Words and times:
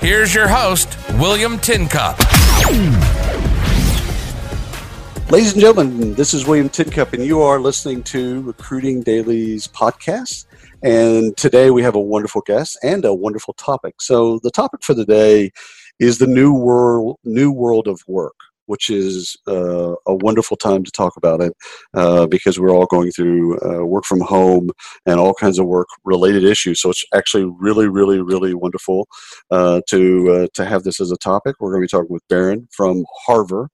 Here's 0.00 0.34
your 0.34 0.48
host, 0.48 0.96
William 1.18 1.58
Tincup. 1.58 2.18
Ladies 5.30 5.52
and 5.52 5.60
gentlemen, 5.60 6.14
this 6.14 6.32
is 6.32 6.46
William 6.46 6.70
Tincup, 6.70 7.12
and 7.12 7.22
you 7.22 7.42
are 7.42 7.60
listening 7.60 8.02
to 8.04 8.40
Recruiting 8.40 9.02
Daily's 9.02 9.68
podcast. 9.68 10.46
And 10.82 11.36
today 11.36 11.70
we 11.70 11.82
have 11.82 11.94
a 11.94 12.00
wonderful 12.00 12.40
guest 12.40 12.78
and 12.82 13.04
a 13.04 13.12
wonderful 13.12 13.52
topic. 13.52 14.00
So 14.00 14.38
the 14.42 14.50
topic 14.50 14.82
for 14.82 14.94
the 14.94 15.04
day 15.04 15.50
is 15.98 16.16
the 16.16 16.26
new 16.26 16.54
world, 16.54 17.18
new 17.24 17.52
world 17.52 17.86
of 17.86 18.02
work 18.08 18.36
which 18.70 18.88
is 18.88 19.36
uh, 19.48 19.96
a 20.06 20.14
wonderful 20.14 20.56
time 20.56 20.84
to 20.84 20.92
talk 20.92 21.16
about 21.16 21.40
it 21.40 21.52
uh, 21.94 22.24
because 22.28 22.60
we're 22.60 22.70
all 22.70 22.86
going 22.86 23.10
through 23.10 23.58
uh, 23.62 23.84
work 23.84 24.04
from 24.04 24.20
home 24.20 24.70
and 25.06 25.18
all 25.18 25.34
kinds 25.34 25.58
of 25.58 25.66
work 25.66 25.88
related 26.04 26.44
issues. 26.44 26.80
So 26.80 26.90
it's 26.90 27.04
actually 27.12 27.52
really, 27.58 27.88
really, 27.88 28.22
really 28.22 28.54
wonderful 28.54 29.08
uh, 29.50 29.80
to 29.88 30.30
uh, 30.30 30.46
to 30.54 30.64
have 30.64 30.84
this 30.84 31.00
as 31.00 31.10
a 31.10 31.16
topic. 31.16 31.56
We're 31.58 31.72
going 31.72 31.82
to 31.82 31.86
be 31.86 31.98
talking 31.98 32.12
with 32.14 32.22
Baron 32.28 32.68
from 32.70 33.04
Harver. 33.26 33.70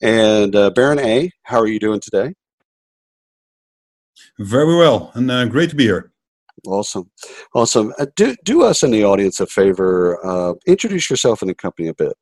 And 0.00 0.54
uh, 0.54 0.70
Baron 0.70 1.00
A, 1.00 1.32
how 1.42 1.58
are 1.58 1.66
you 1.66 1.80
doing 1.80 1.98
today? 1.98 2.34
Very 4.38 4.76
well, 4.76 5.10
and 5.14 5.50
great 5.50 5.70
to 5.70 5.76
be 5.76 5.84
here. 5.84 6.12
Awesome, 6.64 7.10
awesome. 7.56 7.92
do 8.14 8.36
do 8.44 8.62
us 8.62 8.84
in 8.84 8.92
the 8.92 9.04
audience 9.04 9.40
a 9.40 9.48
favor. 9.48 10.56
introduce 10.64 11.10
yourself 11.10 11.42
and 11.42 11.50
the 11.50 11.56
company 11.56 11.88
a 11.88 11.94
bit. 11.94 12.12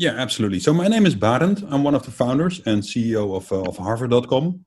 Yeah, 0.00 0.14
absolutely. 0.16 0.60
So 0.60 0.72
my 0.72 0.88
name 0.88 1.04
is 1.04 1.14
Barend. 1.14 1.62
I'm 1.70 1.84
one 1.84 1.94
of 1.94 2.04
the 2.06 2.10
founders 2.10 2.62
and 2.64 2.82
CEO 2.82 3.36
of, 3.36 3.52
uh, 3.52 3.68
of 3.68 3.76
Harver.com. 3.76 4.64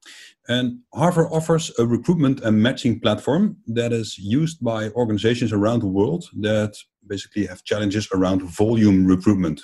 And 0.47 0.81
Harver 0.93 1.27
offers 1.33 1.71
a 1.79 1.87
recruitment 1.87 2.41
and 2.41 2.61
matching 2.61 2.99
platform 2.99 3.57
that 3.65 3.91
is 3.91 4.15
used 4.19 4.63
by 4.63 4.89
organizations 4.89 5.51
around 5.51 5.79
the 5.79 5.87
world 5.87 6.25
that 6.41 6.75
basically 7.07 7.47
have 7.47 7.63
challenges 7.63 8.07
around 8.13 8.43
volume 8.43 9.07
recruitment. 9.07 9.59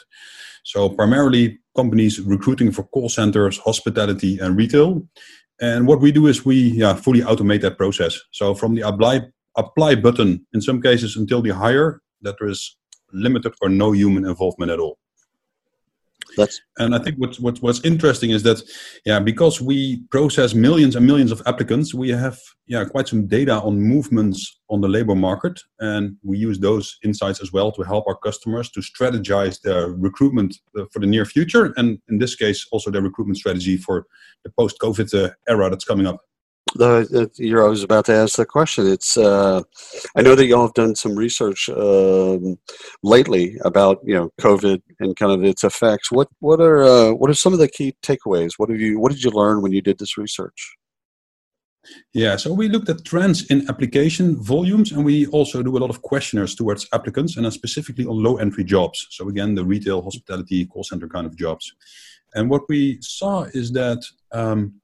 So 0.63 0.89
primarily 0.89 1.59
companies 1.75 2.19
recruiting 2.19 2.71
for 2.71 2.81
call 2.85 3.07
centers, 3.07 3.59
hospitality, 3.59 4.39
and 4.39 4.57
retail. 4.57 5.07
And 5.61 5.85
what 5.85 6.01
we 6.01 6.11
do 6.11 6.25
is 6.25 6.43
we 6.43 6.55
yeah, 6.55 6.95
fully 6.95 7.21
automate 7.21 7.61
that 7.61 7.77
process. 7.77 8.19
So 8.31 8.55
from 8.55 8.73
the 8.73 8.87
apply 8.87 9.21
apply 9.55 9.95
button, 10.01 10.47
in 10.51 10.61
some 10.61 10.81
cases 10.81 11.15
until 11.15 11.43
the 11.43 11.51
hire, 11.51 12.01
that 12.23 12.37
there 12.39 12.49
is 12.49 12.75
limited 13.13 13.53
or 13.61 13.69
no 13.69 13.91
human 13.91 14.25
involvement 14.25 14.71
at 14.71 14.79
all. 14.79 14.97
That's 16.37 16.61
and 16.77 16.95
I 16.95 16.99
think 16.99 17.17
what's 17.17 17.39
what's 17.39 17.61
what's 17.61 17.83
interesting 17.83 18.31
is 18.31 18.43
that 18.43 18.61
yeah 19.05 19.19
because 19.19 19.61
we 19.61 20.03
process 20.09 20.53
millions 20.53 20.95
and 20.95 21.05
millions 21.05 21.31
of 21.31 21.41
applicants 21.45 21.93
we 21.93 22.09
have 22.09 22.37
yeah 22.67 22.85
quite 22.85 23.07
some 23.07 23.27
data 23.27 23.61
on 23.61 23.79
movements 23.79 24.59
on 24.69 24.81
the 24.81 24.87
labor 24.87 25.15
market. 25.15 25.59
And 25.79 26.17
we 26.23 26.37
use 26.37 26.59
those 26.59 26.97
insights 27.03 27.41
as 27.41 27.51
well 27.51 27.71
to 27.71 27.81
help 27.81 28.05
our 28.07 28.15
customers 28.15 28.69
to 28.71 28.81
strategize 28.81 29.61
their 29.61 29.89
recruitment 29.89 30.55
uh, 30.77 30.85
for 30.91 30.99
the 30.99 31.07
near 31.07 31.25
future. 31.25 31.73
And 31.77 31.99
in 32.09 32.19
this 32.19 32.35
case 32.35 32.67
also 32.71 32.91
their 32.91 33.01
recruitment 33.01 33.37
strategy 33.37 33.77
for 33.77 34.05
the 34.43 34.51
post 34.51 34.77
COVID 34.79 35.13
uh, 35.13 35.31
era 35.47 35.69
that's 35.69 35.85
coming 35.85 36.07
up 36.07 36.19
the, 36.75 37.31
you're 37.35 37.63
always 37.63 37.83
about 37.83 38.05
to 38.05 38.13
ask 38.13 38.35
the 38.35 38.45
question. 38.45 38.87
It's 38.87 39.17
uh, 39.17 39.61
I 40.15 40.21
know 40.21 40.35
that 40.35 40.45
y'all 40.45 40.65
have 40.65 40.73
done 40.73 40.95
some 40.95 41.15
research 41.15 41.69
um, 41.69 42.57
lately 43.03 43.57
about 43.63 43.99
you 44.03 44.15
know 44.15 44.31
COVID 44.41 44.81
and 44.99 45.15
kind 45.15 45.31
of 45.31 45.43
its 45.43 45.63
effects. 45.63 46.11
What 46.11 46.29
what 46.39 46.59
are 46.59 46.83
uh, 46.83 47.13
what 47.13 47.29
are 47.29 47.35
some 47.35 47.53
of 47.53 47.59
the 47.59 47.67
key 47.67 47.95
takeaways? 48.03 48.53
What 48.57 48.69
have 48.69 48.79
you 48.79 48.99
what 48.99 49.11
did 49.11 49.23
you 49.23 49.31
learn 49.31 49.61
when 49.61 49.71
you 49.71 49.81
did 49.81 49.99
this 49.99 50.17
research? 50.17 50.75
Yeah, 52.13 52.35
so 52.35 52.53
we 52.53 52.67
looked 52.67 52.89
at 52.89 53.05
trends 53.05 53.49
in 53.49 53.67
application 53.69 54.35
volumes, 54.35 54.91
and 54.91 55.03
we 55.03 55.25
also 55.27 55.63
do 55.63 55.77
a 55.77 55.79
lot 55.79 55.89
of 55.89 56.01
questionnaires 56.01 56.53
towards 56.53 56.87
applicants, 56.93 57.37
and 57.37 57.51
specifically 57.51 58.05
on 58.05 58.21
low 58.21 58.37
entry 58.37 58.63
jobs. 58.63 59.07
So 59.11 59.29
again, 59.29 59.55
the 59.55 59.65
retail, 59.65 60.01
hospitality, 60.01 60.65
call 60.65 60.83
center 60.83 61.07
kind 61.07 61.25
of 61.25 61.37
jobs. 61.37 61.73
And 62.35 62.49
what 62.49 62.63
we 62.69 62.99
saw 63.01 63.43
is 63.53 63.71
that 63.71 64.03
um, 64.31 64.75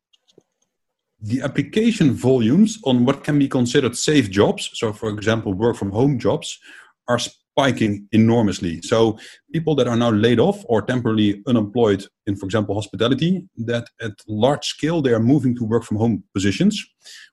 the 1.22 1.42
application 1.42 2.14
volumes 2.14 2.78
on 2.84 3.06
what 3.06 3.24
can 3.24 3.40
be 3.40 3.48
considered 3.48 3.96
safe 3.98 4.30
jobs, 4.30 4.70
so 4.74 4.94
for 4.94 5.10
example, 5.10 5.54
work 5.54 5.76
from 5.76 5.92
home 5.92 6.20
jobs, 6.20 6.60
are 7.08 7.20
spiking 7.20 8.08
enormously. 8.12 8.82
So 8.82 9.18
people 9.54 9.76
that 9.76 9.88
are 9.88 9.96
now 9.96 10.12
laid 10.12 10.40
off 10.40 10.64
or 10.68 10.82
temporarily 10.82 11.42
unemployed 11.48 12.06
in, 12.28 12.36
for 12.36 12.46
example, 12.46 12.76
hospitality, 12.76 13.48
that 13.58 13.88
at 14.02 14.12
large 14.28 14.66
scale 14.66 15.02
they 15.02 15.14
are 15.14 15.20
moving 15.20 15.56
to 15.56 15.64
work 15.64 15.84
from 15.84 15.98
home 15.98 16.24
positions. 16.34 16.86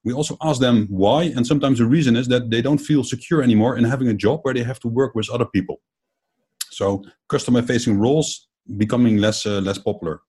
We 0.05 0.13
also 0.13 0.37
ask 0.43 0.61
them 0.61 0.87
why, 0.89 1.25
and 1.25 1.47
sometimes 1.47 1.79
the 1.79 1.87
reason 1.87 2.15
is 2.17 2.29
that 2.29 2.51
they 2.51 2.63
don't 2.63 2.79
feel 2.79 3.03
secure 3.03 3.43
anymore 3.43 3.77
in 3.77 3.85
having 3.85 4.09
a 4.09 4.15
job 4.15 4.41
where 4.43 4.55
they 4.55 4.63
have 4.63 4.79
to 4.81 4.89
work 4.89 5.15
with 5.15 5.29
other 5.29 5.47
people. 5.47 5.81
So 6.71 7.03
customer-facing 7.29 7.99
roles 7.99 8.49
becoming 8.77 9.17
less 9.17 9.45
uh, 9.45 9.61
less 9.61 9.79
popular. 9.79 10.21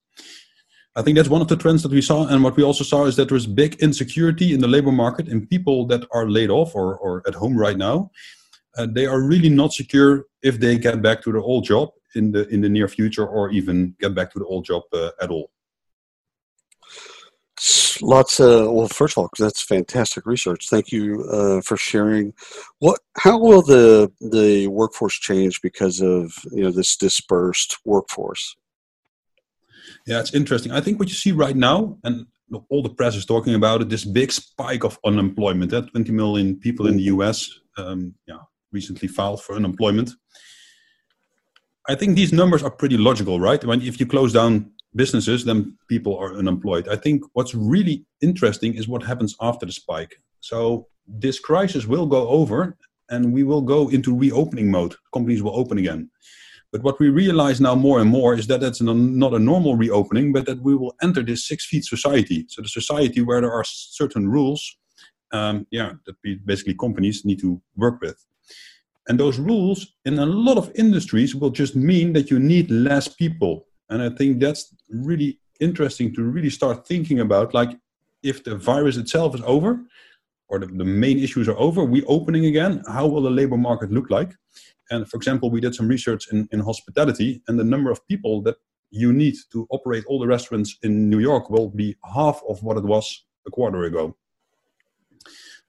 I 0.95 1.01
think 1.01 1.17
that's 1.17 1.29
one 1.29 1.41
of 1.41 1.47
the 1.47 1.55
trends 1.55 1.81
that 1.83 1.91
we 1.91 2.01
saw. 2.01 2.27
And 2.27 2.43
what 2.43 2.55
we 2.55 2.63
also 2.63 2.83
saw 2.83 3.05
is 3.05 3.15
that 3.15 3.29
there's 3.29 3.47
big 3.47 3.75
insecurity 3.81 4.53
in 4.53 4.59
the 4.59 4.67
labor 4.67 4.91
market 4.91 5.27
and 5.27 5.49
people 5.49 5.87
that 5.87 6.05
are 6.11 6.29
laid 6.29 6.51
off 6.51 6.75
or, 6.75 6.97
or 6.97 7.23
at 7.27 7.33
home 7.33 7.57
right 7.57 7.77
now. 7.77 8.11
Uh, 8.77 8.87
they 8.89 9.05
are 9.05 9.21
really 9.21 9.49
not 9.49 9.73
secure 9.73 10.25
if 10.41 10.59
they 10.59 10.77
get 10.77 11.01
back 11.01 11.21
to 11.23 11.31
their 11.31 11.41
old 11.41 11.63
job 11.63 11.89
in 12.15 12.31
the 12.31 12.47
in 12.49 12.61
the 12.61 12.69
near 12.69 12.87
future 12.87 13.25
or 13.25 13.49
even 13.51 13.95
get 13.99 14.13
back 14.13 14.31
to 14.31 14.39
the 14.39 14.45
old 14.45 14.65
job 14.65 14.83
uh, 14.93 15.09
at 15.21 15.29
all. 15.29 15.49
Lots 18.01 18.39
of 18.39 18.71
well, 18.71 18.87
first 18.87 19.13
of 19.13 19.21
all, 19.21 19.29
that's 19.37 19.61
fantastic 19.61 20.25
research. 20.25 20.69
Thank 20.69 20.91
you 20.91 21.23
uh, 21.31 21.61
for 21.61 21.77
sharing. 21.77 22.33
What? 22.79 22.99
How 23.17 23.37
will 23.37 23.61
the 23.61 24.11
the 24.19 24.67
workforce 24.67 25.15
change 25.15 25.61
because 25.61 26.01
of 26.01 26.33
you 26.51 26.63
know 26.63 26.71
this 26.71 26.95
dispersed 26.95 27.77
workforce? 27.85 28.55
Yeah, 30.05 30.19
it's 30.19 30.33
interesting. 30.33 30.71
I 30.71 30.81
think 30.81 30.99
what 30.99 31.09
you 31.09 31.15
see 31.15 31.31
right 31.31 31.55
now, 31.55 31.97
and 32.03 32.25
all 32.69 32.83
the 32.83 32.89
press 32.89 33.15
is 33.15 33.25
talking 33.25 33.55
about 33.55 33.81
it, 33.81 33.89
this 33.89 34.05
big 34.05 34.31
spike 34.31 34.83
of 34.83 34.99
unemployment. 35.05 35.71
That 35.71 35.91
20 35.91 36.11
million 36.11 36.59
people 36.59 36.87
in 36.87 36.97
the 36.97 37.03
US, 37.03 37.49
um, 37.77 38.13
yeah, 38.27 38.39
recently 38.71 39.07
filed 39.07 39.41
for 39.41 39.55
unemployment. 39.55 40.11
I 41.87 41.95
think 41.95 42.15
these 42.15 42.33
numbers 42.33 42.63
are 42.63 42.71
pretty 42.71 42.97
logical, 42.97 43.39
right? 43.39 43.63
When 43.63 43.81
if 43.81 43.99
you 43.99 44.05
close 44.05 44.33
down 44.33 44.71
businesses, 44.95 45.45
then 45.45 45.77
people 45.89 46.17
are 46.17 46.35
unemployed. 46.35 46.87
I 46.87 46.95
think 46.95 47.23
what's 47.33 47.55
really 47.55 48.05
interesting 48.21 48.75
is 48.75 48.87
what 48.87 49.03
happens 49.03 49.35
after 49.41 49.65
the 49.65 49.71
spike. 49.71 50.15
So 50.39 50.87
this 51.07 51.39
crisis 51.39 51.85
will 51.85 52.05
go 52.05 52.27
over, 52.27 52.77
and 53.09 53.33
we 53.33 53.43
will 53.43 53.61
go 53.61 53.89
into 53.89 54.17
reopening 54.17 54.71
mode. 54.71 54.95
Companies 55.13 55.43
will 55.43 55.55
open 55.55 55.77
again. 55.77 56.09
But 56.73 56.81
what 56.81 57.00
we 57.00 57.09
realize 57.09 57.61
now 57.61 57.75
more 57.75 58.00
and 58.01 58.09
more 58.09 58.34
is 58.34 58.47
that 58.47 58.59
that's 58.59 58.81
not 58.81 59.34
a 59.35 59.39
normal 59.39 59.75
reopening, 59.75 60.34
but 60.34 60.47
that 60.47 60.59
we 60.63 60.75
will 60.75 60.95
enter 61.03 61.22
this 61.22 61.47
six 61.47 61.67
feet 61.67 61.85
society. 61.85 62.47
So 62.50 62.63
the 62.63 62.67
society 62.67 63.22
where 63.22 63.41
there 63.41 63.53
are 63.53 63.63
certain 63.63 64.28
rules, 64.28 64.75
um, 65.31 65.67
yeah, 65.69 65.91
that 66.07 66.16
basically 66.45 66.73
companies 66.73 67.25
need 67.25 67.39
to 67.41 67.62
work 67.75 68.01
with. 68.01 68.17
And 69.07 69.19
those 69.19 69.38
rules 69.38 69.94
in 70.06 70.17
a 70.17 70.25
lot 70.25 70.57
of 70.57 70.72
industries 70.73 71.35
will 71.35 71.51
just 71.51 71.75
mean 71.75 72.12
that 72.13 72.31
you 72.31 72.39
need 72.39 72.71
less 72.71 73.07
people. 73.07 73.68
And 73.89 74.01
I 74.01 74.09
think 74.09 74.39
that's 74.39 74.74
really 74.89 75.39
interesting 75.59 76.12
to 76.15 76.24
really 76.24 76.50
start 76.50 76.88
thinking 76.88 77.19
about 77.19 77.53
like 77.53 77.77
if 78.24 78.44
the 78.44 78.56
virus 78.56 78.97
itself 78.97 79.36
is 79.36 79.42
over 79.45 79.80
or 80.47 80.57
the, 80.57 80.65
the 80.65 80.86
main 80.86 81.19
issues 81.19 81.47
are 81.47 81.59
over, 81.59 81.83
we 81.83 82.03
opening 82.06 82.47
again, 82.47 82.81
how 82.88 83.06
will 83.06 83.21
the 83.21 83.30
labor 83.30 83.57
market 83.57 83.92
look 83.92 84.09
like? 84.09 84.33
And 84.91 85.09
for 85.09 85.18
example, 85.18 85.50
we 85.50 85.62
did 85.62 85.75
some 85.75 85.88
research 85.88 86.31
in, 86.31 86.47
in 86.51 86.59
hospitality, 86.59 87.41
and 87.47 87.59
the 87.59 87.63
number 87.63 87.91
of 87.91 88.06
people 88.07 88.41
that 88.44 88.57
you 88.91 89.12
need 89.12 89.35
to 89.51 89.68
operate 89.71 90.03
all 90.07 90.19
the 90.19 90.27
restaurants 90.27 90.77
in 90.83 91.09
New 91.09 91.19
York 91.19 91.50
will 91.50 91.69
be 91.69 91.95
half 92.13 92.41
of 92.47 92.62
what 92.62 92.77
it 92.77 92.83
was 92.83 93.25
a 93.47 93.51
quarter 93.51 93.83
ago. 93.85 94.15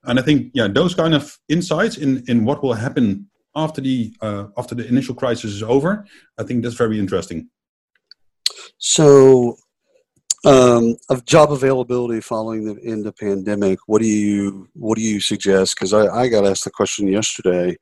And 0.04 0.18
I 0.18 0.22
think, 0.22 0.50
yeah, 0.52 0.68
those 0.68 0.94
kind 0.94 1.14
of 1.14 1.38
insights 1.48 1.96
in, 1.96 2.22
in 2.28 2.44
what 2.44 2.62
will 2.62 2.74
happen 2.74 3.30
after 3.56 3.80
the 3.80 4.12
uh, 4.20 4.46
after 4.56 4.74
the 4.74 4.86
initial 4.86 5.14
crisis 5.14 5.52
is 5.52 5.62
over, 5.62 6.04
I 6.38 6.42
think 6.42 6.62
that's 6.62 6.74
very 6.74 6.98
interesting. 6.98 7.48
So, 8.78 9.56
Um, 10.44 10.96
of 11.08 11.24
job 11.24 11.52
availability 11.52 12.20
following 12.20 12.64
the 12.64 12.78
end 12.84 13.06
of 13.06 13.16
pandemic, 13.16 13.78
what 13.86 14.02
do 14.02 14.06
you 14.06 14.68
what 14.74 14.96
do 14.96 15.02
you 15.02 15.20
suggest? 15.20 15.74
Because 15.74 15.92
I, 15.92 16.06
I 16.06 16.28
got 16.28 16.46
asked 16.46 16.64
the 16.64 16.70
question 16.70 17.06
yesterday 17.08 17.76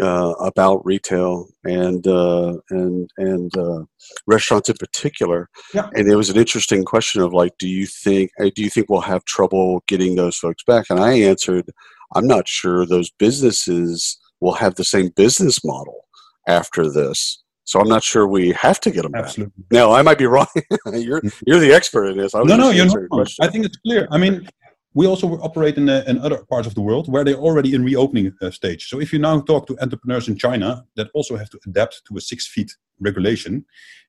uh, 0.00 0.32
about 0.40 0.84
retail 0.84 1.48
and 1.64 2.04
uh, 2.06 2.56
and 2.70 3.10
and 3.16 3.56
uh, 3.56 3.84
restaurants 4.26 4.68
in 4.68 4.76
particular, 4.76 5.48
Yeah. 5.72 5.88
and 5.94 6.08
it 6.08 6.16
was 6.16 6.30
an 6.30 6.36
interesting 6.36 6.84
question 6.84 7.22
of 7.22 7.32
like, 7.32 7.52
do 7.58 7.68
you 7.68 7.86
think 7.86 8.30
uh, 8.40 8.50
do 8.54 8.62
you 8.62 8.70
think 8.70 8.88
we'll 8.88 9.02
have 9.02 9.24
trouble 9.24 9.82
getting 9.86 10.16
those 10.16 10.36
folks 10.36 10.64
back? 10.64 10.86
And 10.90 10.98
I 10.98 11.12
answered, 11.12 11.70
I'm 12.14 12.26
not 12.26 12.48
sure 12.48 12.84
those 12.86 13.10
businesses 13.10 14.18
will 14.40 14.54
have 14.54 14.74
the 14.74 14.84
same 14.84 15.10
business 15.10 15.64
model 15.64 16.06
after 16.48 16.90
this. 16.90 17.42
So 17.70 17.78
I'm 17.78 17.88
not 17.88 18.02
sure 18.02 18.26
we 18.26 18.50
have 18.50 18.80
to 18.80 18.90
get 18.90 19.02
them 19.02 19.12
back. 19.12 19.26
Absolutely. 19.26 19.62
No, 19.70 19.92
I 19.92 20.02
might 20.02 20.18
be 20.18 20.26
wrong. 20.34 20.48
you're 20.92 21.22
you're 21.46 21.60
the 21.60 21.72
expert 21.72 22.06
in 22.06 22.18
this. 22.18 22.34
I 22.34 22.42
No, 22.42 22.56
no, 22.56 22.70
you're 22.70 22.86
not. 22.86 23.28
I 23.40 23.46
think 23.46 23.64
it's 23.64 23.76
clear. 23.86 24.08
I 24.10 24.18
mean, 24.18 24.48
we 24.92 25.06
also 25.06 25.38
operate 25.38 25.76
in, 25.78 25.88
uh, 25.88 26.02
in 26.08 26.18
other 26.18 26.38
parts 26.50 26.66
of 26.66 26.74
the 26.74 26.80
world 26.80 27.08
where 27.12 27.22
they're 27.22 27.44
already 27.48 27.76
in 27.76 27.84
reopening 27.84 28.32
uh, 28.42 28.50
stage. 28.50 28.88
So 28.88 29.00
if 29.00 29.12
you 29.12 29.20
now 29.20 29.40
talk 29.40 29.68
to 29.68 29.78
entrepreneurs 29.80 30.26
in 30.26 30.36
China 30.36 30.84
that 30.96 31.10
also 31.14 31.36
have 31.36 31.48
to 31.50 31.60
adapt 31.64 32.02
to 32.08 32.16
a 32.16 32.20
six 32.20 32.48
feet 32.48 32.72
regulation, 32.98 33.64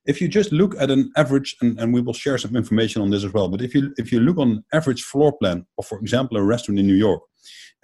if 0.06 0.20
you 0.20 0.26
just 0.26 0.50
look 0.50 0.74
at 0.80 0.90
an 0.90 1.12
average, 1.16 1.54
and, 1.60 1.78
and 1.78 1.94
we 1.94 2.00
will 2.00 2.14
share 2.24 2.38
some 2.38 2.56
information 2.56 3.00
on 3.00 3.10
this 3.10 3.22
as 3.22 3.32
well, 3.32 3.48
but 3.48 3.62
if 3.62 3.76
you 3.76 3.94
if 3.96 4.10
you 4.10 4.18
look 4.18 4.38
on 4.38 4.64
average 4.72 5.04
floor 5.04 5.32
plan 5.40 5.64
of, 5.78 5.86
for 5.86 6.00
example, 6.00 6.36
a 6.36 6.42
restaurant 6.42 6.80
in 6.80 6.86
New 6.88 7.00
York, 7.08 7.22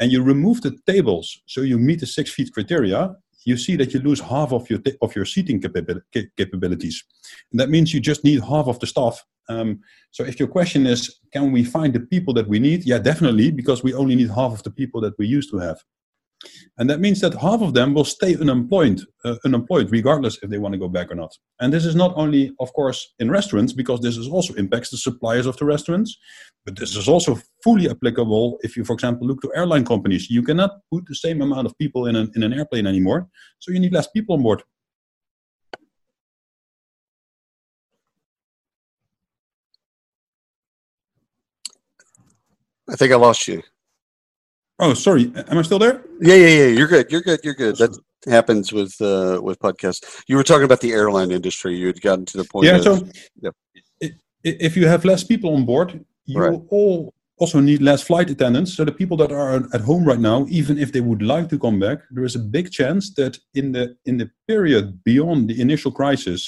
and 0.01 0.11
you 0.11 0.25
remove 0.25 0.61
the 0.63 0.77
tables 0.89 1.41
so 1.47 1.61
you 1.61 1.79
meet 1.79 2.01
the 2.01 2.07
six 2.07 2.33
feet 2.33 2.53
criteria, 2.53 3.15
you 3.45 3.57
see 3.57 3.77
that 3.77 3.95
you 3.95 4.01
lose 4.01 4.21
half 4.21 4.53
of 4.53 4.69
your 4.71 4.81
of 5.03 5.15
your 5.15 5.25
seating 5.25 5.61
capabil- 5.61 6.03
capabilities. 6.37 7.05
And 7.53 7.61
that 7.61 7.71
means 7.71 7.95
you 7.95 8.01
just 8.01 8.25
need 8.25 8.41
half 8.41 8.67
of 8.67 8.79
the 8.81 8.87
staff. 8.87 9.25
Um, 9.49 9.81
so 10.11 10.25
if 10.25 10.39
your 10.39 10.49
question 10.49 10.87
is, 10.87 11.21
can 11.33 11.53
we 11.53 11.65
find 11.65 11.93
the 11.95 12.01
people 12.01 12.35
that 12.35 12.49
we 12.49 12.59
need? 12.59 12.85
Yeah, 12.85 12.99
definitely, 12.99 13.51
because 13.51 13.83
we 13.83 13.95
only 13.95 14.15
need 14.15 14.29
half 14.29 14.53
of 14.53 14.63
the 14.63 14.71
people 14.71 15.01
that 15.01 15.19
we 15.19 15.27
used 15.27 15.51
to 15.51 15.59
have. 15.59 15.83
And 16.79 16.89
that 16.89 17.01
means 17.01 17.21
that 17.21 17.35
half 17.35 17.61
of 17.63 17.75
them 17.75 17.95
will 17.95 18.05
stay 18.05 18.37
unemployed, 18.37 19.01
uh, 19.25 19.37
unemployed 19.45 19.91
regardless 19.91 20.39
if 20.43 20.51
they 20.51 20.59
want 20.59 20.73
to 20.73 20.79
go 20.79 20.89
back 20.89 21.11
or 21.11 21.17
not. 21.17 21.37
And 21.61 21.73
this 21.73 21.85
is 21.85 21.97
not 21.97 22.13
only, 22.17 22.53
of 22.61 22.73
course, 22.73 23.15
in 23.19 23.31
restaurants, 23.31 23.73
because 23.73 24.01
this 24.01 24.17
is 24.17 24.29
also 24.29 24.55
impacts 24.55 24.91
the 24.91 24.99
suppliers 24.99 25.47
of 25.47 25.57
the 25.57 25.65
restaurants, 25.65 26.17
but 26.65 26.77
this 26.79 26.95
is 26.95 27.09
also 27.09 27.39
fully 27.65 27.91
applicable 27.91 28.59
if 28.63 28.77
you, 28.77 28.85
for 28.85 28.93
example, 28.93 29.27
look 29.27 29.41
to 29.43 29.53
airline 29.55 29.85
companies. 29.85 30.31
You 30.31 30.43
cannot 30.43 30.79
put 30.93 31.05
the 31.07 31.15
same 31.17 31.43
amount 31.43 31.67
of 31.67 31.77
people 31.79 32.07
in 32.07 32.15
an, 32.15 32.31
in 32.37 32.45
an 32.45 32.53
airplane 32.53 32.87
anymore, 32.87 33.29
so 33.59 33.73
you 33.73 33.81
need 33.81 33.93
less 33.93 34.07
people 34.09 34.37
on 34.37 34.43
board. 34.43 34.63
I 42.91 42.97
think 42.97 43.13
I 43.13 43.17
lost 43.17 43.47
you. 43.49 43.63
Oh, 44.81 44.95
sorry, 44.95 45.33
am 45.49 45.59
I 45.59 45.63
still 45.63 45.79
there? 45.79 46.03
Yeah, 46.21 46.35
yeah, 46.35 46.49
yeah. 46.49 46.67
You're 46.67 46.87
good. 46.87 47.11
You're 47.11 47.21
good. 47.23 47.41
You're 47.43 47.55
good. 47.55 47.77
That 47.79 47.99
happens 48.27 48.73
with 48.73 48.95
uh, 49.01 49.41
with 49.43 49.59
podcasts. 49.59 50.23
You 50.29 50.37
were 50.37 50.45
talking 50.45 50.65
about 50.65 50.81
the 50.81 50.93
airline 50.93 51.31
industry. 51.33 51.77
You 51.77 51.89
had 51.89 52.01
gotten 52.01 52.25
to 52.27 52.37
the 52.37 52.45
point. 52.45 52.67
yeah 52.67 52.77
of, 52.77 52.83
so 52.85 53.09
i- 54.03 54.13
if 54.45 54.77
you 54.77 54.87
have 54.87 55.05
less 55.05 55.25
people 55.25 55.55
on 55.55 55.65
board 55.65 56.05
you 56.27 56.39
Right. 56.41 56.61
all 56.71 57.13
also 57.39 57.61
need 57.61 57.83
less 57.83 58.03
flight 58.03 58.31
attendants 58.31 58.75
so 58.75 58.85
the 58.85 58.93
people 58.93 59.17
that 59.17 59.33
are 59.33 59.57
at 59.77 59.81
home 59.81 60.05
right 60.05 60.21
now 60.21 60.47
even 60.49 60.79
if 60.79 60.93
they 60.93 61.01
would 61.01 61.23
like 61.23 61.49
to 61.51 61.59
come 61.59 61.79
back 61.81 61.99
there 62.11 62.25
is 62.25 62.37
a 62.37 62.45
big 62.57 62.71
chance 62.71 63.13
that 63.15 63.39
in 63.55 63.73
the 63.73 63.97
in 64.05 64.17
the 64.19 64.29
period 64.47 65.03
beyond 65.05 65.49
the 65.49 65.61
initial 65.61 65.91
crisis 65.93 66.41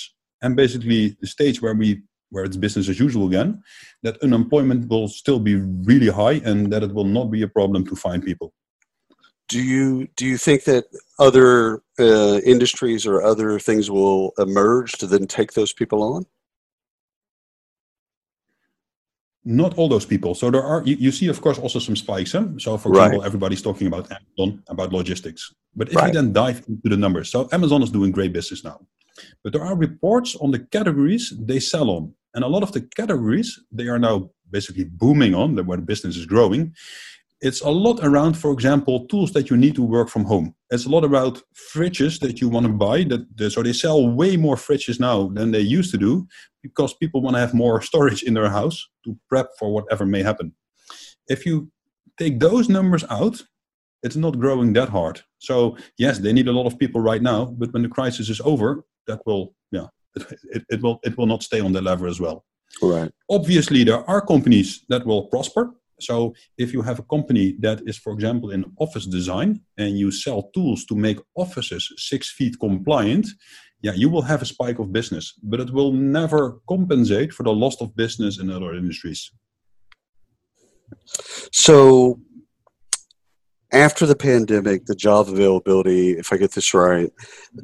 and 0.42 0.56
basically 0.56 1.16
the 1.20 1.26
stage 1.26 1.60
where 1.62 1.74
we 1.74 1.88
where 2.30 2.44
it's 2.44 2.56
business 2.56 2.88
as 2.88 2.98
usual 3.00 3.26
again 3.26 3.62
that 4.02 4.16
unemployment 4.22 4.88
will 4.88 5.08
still 5.08 5.38
be 5.40 5.56
really 5.56 6.08
high 6.08 6.40
and 6.44 6.72
that 6.72 6.82
it 6.82 6.92
will 6.94 7.04
not 7.04 7.30
be 7.30 7.42
a 7.42 7.48
problem 7.48 7.84
to 7.86 7.96
find 7.96 8.24
people 8.24 8.52
do 9.48 9.62
you 9.62 10.08
do 10.16 10.26
you 10.26 10.38
think 10.38 10.64
that 10.64 10.84
other 11.18 11.82
uh, 11.98 12.40
industries 12.44 13.06
or 13.06 13.22
other 13.22 13.58
things 13.58 13.90
will 13.90 14.32
emerge 14.38 14.92
to 14.92 15.06
then 15.06 15.26
take 15.26 15.52
those 15.54 15.72
people 15.72 16.02
on? 16.02 16.24
not 19.44 19.76
all 19.78 19.88
those 19.88 20.06
people. 20.06 20.34
So 20.34 20.50
there 20.50 20.62
are 20.62 20.82
you, 20.84 20.96
you 20.96 21.12
see, 21.12 21.28
of 21.28 21.40
course, 21.40 21.58
also 21.58 21.78
some 21.78 21.96
spikes. 21.96 22.32
Huh? 22.32 22.46
So, 22.58 22.76
for 22.78 22.90
Right. 22.90 23.06
example, 23.06 23.24
everybody's 23.24 23.62
talking 23.62 23.86
about 23.86 24.10
Amazon, 24.12 24.62
about 24.68 24.92
logistics. 24.92 25.52
But 25.74 25.88
if 25.88 25.96
Right. 25.96 26.06
you 26.06 26.12
then 26.12 26.32
dive 26.32 26.62
into 26.68 26.88
the 26.88 26.96
numbers, 26.96 27.30
so 27.30 27.48
Amazon 27.52 27.82
is 27.82 27.90
doing 27.90 28.12
great 28.12 28.32
business 28.32 28.64
now. 28.64 28.80
But 29.42 29.52
there 29.52 29.64
are 29.64 29.76
reports 29.76 30.36
on 30.36 30.50
the 30.50 30.58
categories 30.60 31.32
they 31.38 31.60
sell 31.60 31.90
on, 31.90 32.14
and 32.34 32.44
a 32.44 32.48
lot 32.48 32.62
of 32.62 32.72
the 32.72 32.80
categories 32.80 33.58
they 33.72 33.88
are 33.88 33.98
now 33.98 34.30
basically 34.50 34.84
booming 34.84 35.34
on, 35.34 35.56
where 35.66 35.78
the 35.78 35.82
business 35.82 36.16
is 36.16 36.26
growing. 36.26 36.74
It's 37.40 37.62
a 37.62 37.70
lot 37.70 38.00
around, 38.02 38.36
for 38.36 38.52
example, 38.52 39.06
tools 39.06 39.32
that 39.32 39.48
you 39.48 39.56
need 39.56 39.74
to 39.76 39.82
work 39.82 40.10
from 40.10 40.24
home. 40.24 40.54
It's 40.70 40.84
a 40.84 40.90
lot 40.90 41.04
about 41.04 41.40
fridges 41.72 42.20
that 42.20 42.40
you 42.40 42.50
want 42.50 42.66
to 42.66 42.72
buy. 42.72 43.04
That 43.04 43.52
so 43.52 43.62
they 43.62 43.72
sell 43.72 44.06
way 44.08 44.36
more 44.36 44.56
fridges 44.56 45.00
now 45.00 45.28
than 45.28 45.50
they 45.50 45.60
used 45.60 45.90
to 45.92 45.98
do 45.98 46.26
because 46.62 46.92
people 46.94 47.22
want 47.22 47.36
to 47.36 47.40
have 47.40 47.54
more 47.54 47.80
storage 47.80 48.22
in 48.22 48.34
their 48.34 48.50
house 48.50 48.86
to 49.04 49.16
prep 49.28 49.48
for 49.58 49.72
whatever 49.72 50.04
may 50.04 50.22
happen. 50.22 50.52
If 51.28 51.46
you 51.46 51.70
take 52.18 52.40
those 52.40 52.68
numbers 52.68 53.04
out, 53.08 53.42
it's 54.02 54.16
not 54.16 54.38
growing 54.38 54.74
that 54.74 54.90
hard. 54.90 55.22
So 55.38 55.76
yes, 55.96 56.18
they 56.18 56.32
need 56.32 56.48
a 56.48 56.52
lot 56.52 56.66
of 56.66 56.78
people 56.78 57.00
right 57.00 57.22
now, 57.22 57.46
but 57.58 57.72
when 57.72 57.82
the 57.82 57.88
crisis 57.88 58.28
is 58.28 58.40
over, 58.42 58.84
that 59.06 59.20
will 59.24 59.54
yeah, 59.72 59.86
it, 60.16 60.64
it, 60.68 60.82
will 60.82 61.00
it 61.02 61.16
will 61.16 61.26
not 61.26 61.42
stay 61.42 61.60
on 61.60 61.72
that 61.72 61.84
level 61.84 62.08
as 62.08 62.20
well. 62.20 62.44
Right. 62.82 63.10
Obviously, 63.28 63.84
there 63.84 64.08
are 64.08 64.20
companies 64.24 64.84
that 64.88 65.04
will 65.06 65.26
prosper. 65.26 65.70
So 66.00 66.34
if 66.56 66.72
you 66.72 66.82
have 66.82 66.98
a 66.98 67.02
company 67.02 67.56
that 67.60 67.82
is, 67.86 67.98
for 67.98 68.12
example, 68.12 68.50
in 68.50 68.64
office 68.78 69.06
design 69.06 69.60
and 69.76 69.98
you 69.98 70.10
sell 70.10 70.50
tools 70.54 70.84
to 70.86 70.94
make 70.94 71.18
offices 71.34 71.92
six 71.98 72.30
feet 72.32 72.56
compliant, 72.58 73.26
yeah, 73.82 73.92
you 73.92 74.08
will 74.08 74.22
have 74.22 74.42
a 74.42 74.46
spike 74.46 74.78
of 74.78 74.92
business, 74.92 75.34
but 75.42 75.60
it 75.60 75.70
will 75.70 75.92
never 75.92 76.60
compensate 76.68 77.32
for 77.32 77.42
the 77.42 77.52
loss 77.52 77.80
of 77.80 77.94
business 77.96 78.38
in 78.38 78.50
other 78.50 78.74
industries. 78.74 79.30
So 81.52 82.20
after 83.72 84.04
the 84.04 84.16
pandemic, 84.16 84.86
the 84.86 84.94
job 84.94 85.28
availability, 85.28 86.12
if 86.12 86.32
I 86.32 86.36
get 86.36 86.52
this 86.52 86.74
right, 86.74 87.10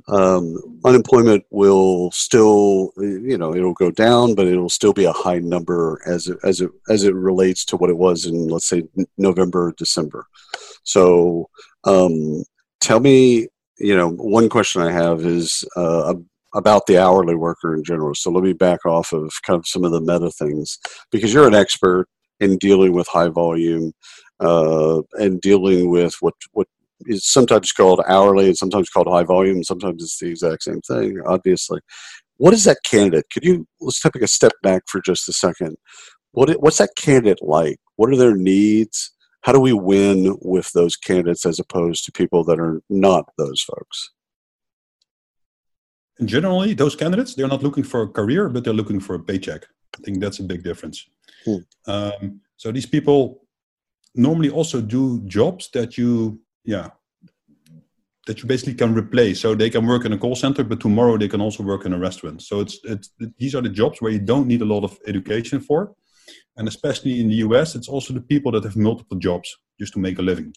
um, 0.08 0.56
unemployment 0.84 1.44
will 1.50 2.10
still, 2.12 2.92
you 2.96 3.36
know, 3.36 3.54
it'll 3.54 3.72
go 3.74 3.90
down, 3.90 4.34
but 4.34 4.46
it'll 4.46 4.68
still 4.68 4.92
be 4.92 5.04
a 5.04 5.12
high 5.12 5.38
number 5.38 6.00
as 6.06 6.28
it, 6.28 6.38
as 6.44 6.60
it, 6.60 6.70
as 6.88 7.04
it 7.04 7.14
relates 7.14 7.64
to 7.66 7.76
what 7.76 7.90
it 7.90 7.96
was 7.96 8.24
in, 8.24 8.48
let's 8.48 8.68
say, 8.68 8.84
November, 9.18 9.74
December. 9.76 10.26
So 10.84 11.48
um, 11.84 12.44
tell 12.80 13.00
me, 13.00 13.48
you 13.78 13.96
know, 13.96 14.10
one 14.10 14.48
question 14.48 14.82
I 14.82 14.92
have 14.92 15.26
is 15.26 15.64
uh, 15.76 16.14
about 16.54 16.86
the 16.86 16.98
hourly 16.98 17.34
worker 17.34 17.74
in 17.74 17.82
general. 17.82 18.14
So 18.14 18.30
let 18.30 18.44
me 18.44 18.52
back 18.52 18.86
off 18.86 19.12
of 19.12 19.32
kind 19.42 19.58
of 19.58 19.66
some 19.66 19.84
of 19.84 19.92
the 19.92 20.00
meta 20.00 20.30
things 20.30 20.78
because 21.10 21.34
you're 21.34 21.48
an 21.48 21.54
expert 21.54 22.06
in 22.40 22.58
dealing 22.58 22.92
with 22.92 23.08
high 23.08 23.28
volume 23.28 23.92
uh, 24.40 25.02
and 25.14 25.40
dealing 25.40 25.90
with 25.90 26.14
what 26.20 26.34
what 26.52 26.68
is 27.06 27.26
sometimes 27.26 27.72
called 27.72 28.00
hourly 28.08 28.46
and 28.46 28.56
sometimes 28.56 28.88
called 28.88 29.06
high 29.08 29.22
volume. 29.22 29.62
Sometimes 29.62 30.02
it's 30.02 30.18
the 30.18 30.28
exact 30.28 30.62
same 30.62 30.80
thing. 30.80 31.20
Obviously, 31.26 31.80
what 32.36 32.54
is 32.54 32.64
that 32.64 32.78
candidate? 32.84 33.26
Could 33.32 33.44
you 33.44 33.66
let's 33.80 34.00
take 34.00 34.16
a 34.16 34.28
step 34.28 34.52
back 34.62 34.82
for 34.86 35.00
just 35.00 35.28
a 35.28 35.32
second. 35.32 35.76
What 36.32 36.50
what's 36.60 36.78
that 36.78 36.90
candidate 36.96 37.42
like? 37.42 37.78
What 37.96 38.10
are 38.10 38.16
their 38.16 38.36
needs? 38.36 39.12
How 39.42 39.52
do 39.52 39.60
we 39.60 39.72
win 39.72 40.36
with 40.42 40.72
those 40.72 40.96
candidates 40.96 41.46
as 41.46 41.60
opposed 41.60 42.04
to 42.04 42.12
people 42.12 42.42
that 42.44 42.58
are 42.58 42.82
not 42.90 43.30
those 43.38 43.62
folks? 43.62 44.10
And 46.18 46.28
generally, 46.28 46.74
those 46.74 46.96
candidates, 46.96 47.34
they're 47.34 47.46
not 47.46 47.62
looking 47.62 47.84
for 47.84 48.02
a 48.02 48.08
career, 48.08 48.48
but 48.48 48.64
they're 48.64 48.72
looking 48.72 49.00
for 49.00 49.14
a 49.14 49.20
paycheck. 49.20 49.66
I 49.96 50.02
think 50.02 50.20
that's 50.20 50.40
a 50.40 50.42
big 50.42 50.64
difference. 50.64 51.08
Hmm. 51.44 51.56
Um, 51.86 52.40
so 52.56 52.72
these 52.72 52.86
people 52.86 53.45
normally 54.16 54.50
also 54.50 54.80
do 54.80 55.20
jobs 55.26 55.70
that 55.72 55.96
you, 55.96 56.40
yeah, 56.64 56.90
that 58.26 58.42
you 58.42 58.48
basically 58.48 58.74
can 58.74 58.94
replace. 58.94 59.40
So 59.40 59.54
they 59.54 59.70
can 59.70 59.86
work 59.86 60.04
in 60.04 60.12
a 60.12 60.18
call 60.18 60.34
center, 60.34 60.64
but 60.64 60.80
tomorrow 60.80 61.16
they 61.16 61.28
can 61.28 61.40
also 61.40 61.62
work 61.62 61.86
in 61.86 61.92
a 61.92 61.98
restaurant. 61.98 62.42
So 62.42 62.60
it's, 62.60 62.78
it's 62.84 63.10
these 63.38 63.54
are 63.54 63.62
the 63.62 63.68
jobs 63.68 64.02
where 64.02 64.12
you 64.12 64.18
don't 64.18 64.48
need 64.48 64.62
a 64.62 64.64
lot 64.64 64.84
of 64.84 64.98
education 65.06 65.60
for, 65.60 65.94
and 66.56 66.66
especially 66.68 67.20
in 67.20 67.28
the 67.28 67.36
US, 67.46 67.74
it's 67.74 67.88
also 67.88 68.12
the 68.12 68.20
people 68.20 68.52
that 68.52 68.64
have 68.64 68.76
multiple 68.76 69.18
jobs 69.18 69.56
just 69.78 69.92
to 69.92 70.00
make 70.00 70.18
a 70.18 70.22
living. 70.22 70.52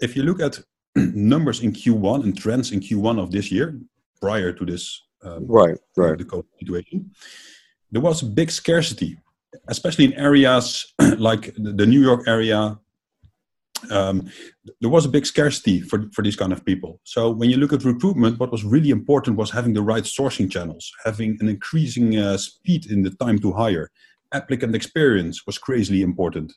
If 0.00 0.16
you 0.16 0.22
look 0.22 0.40
at 0.40 0.60
numbers 0.96 1.60
in 1.60 1.72
Q1 1.72 2.24
and 2.24 2.36
trends 2.36 2.72
in 2.72 2.80
Q1 2.80 3.22
of 3.22 3.30
this 3.30 3.52
year, 3.52 3.78
prior 4.20 4.52
to 4.52 4.64
this 4.64 5.02
um, 5.24 5.46
Right, 5.46 5.78
right, 5.96 6.18
the 6.18 6.24
COVID 6.24 6.44
situation, 6.58 7.10
there 7.90 8.02
was 8.02 8.22
a 8.22 8.26
big 8.26 8.50
scarcity, 8.50 9.18
especially 9.68 10.04
in 10.06 10.12
areas 10.14 10.92
like 11.18 11.54
the, 11.56 11.86
New 11.86 12.00
York 12.00 12.26
area, 12.26 12.78
um, 13.90 14.30
there 14.80 14.90
was 14.90 15.04
a 15.04 15.08
big 15.08 15.26
scarcity 15.26 15.80
for, 15.80 16.04
for 16.12 16.22
these 16.22 16.36
kind 16.36 16.52
of 16.52 16.64
people. 16.64 17.00
So 17.04 17.30
when 17.30 17.50
you 17.50 17.56
look 17.56 17.72
at 17.72 17.84
recruitment, 17.84 18.38
what 18.38 18.52
was 18.52 18.64
really 18.64 18.90
important 18.90 19.36
was 19.36 19.50
having 19.50 19.74
the 19.74 19.82
right 19.82 20.04
sourcing 20.04 20.50
channels, 20.50 20.90
having 21.04 21.36
an 21.40 21.48
increasing 21.48 22.16
uh, 22.16 22.38
speed 22.38 22.90
in 22.90 23.02
the 23.02 23.10
time 23.10 23.38
to 23.40 23.52
hire. 23.52 23.90
Applicant 24.32 24.74
experience 24.74 25.46
was 25.46 25.58
crazily 25.58 26.02
important. 26.02 26.52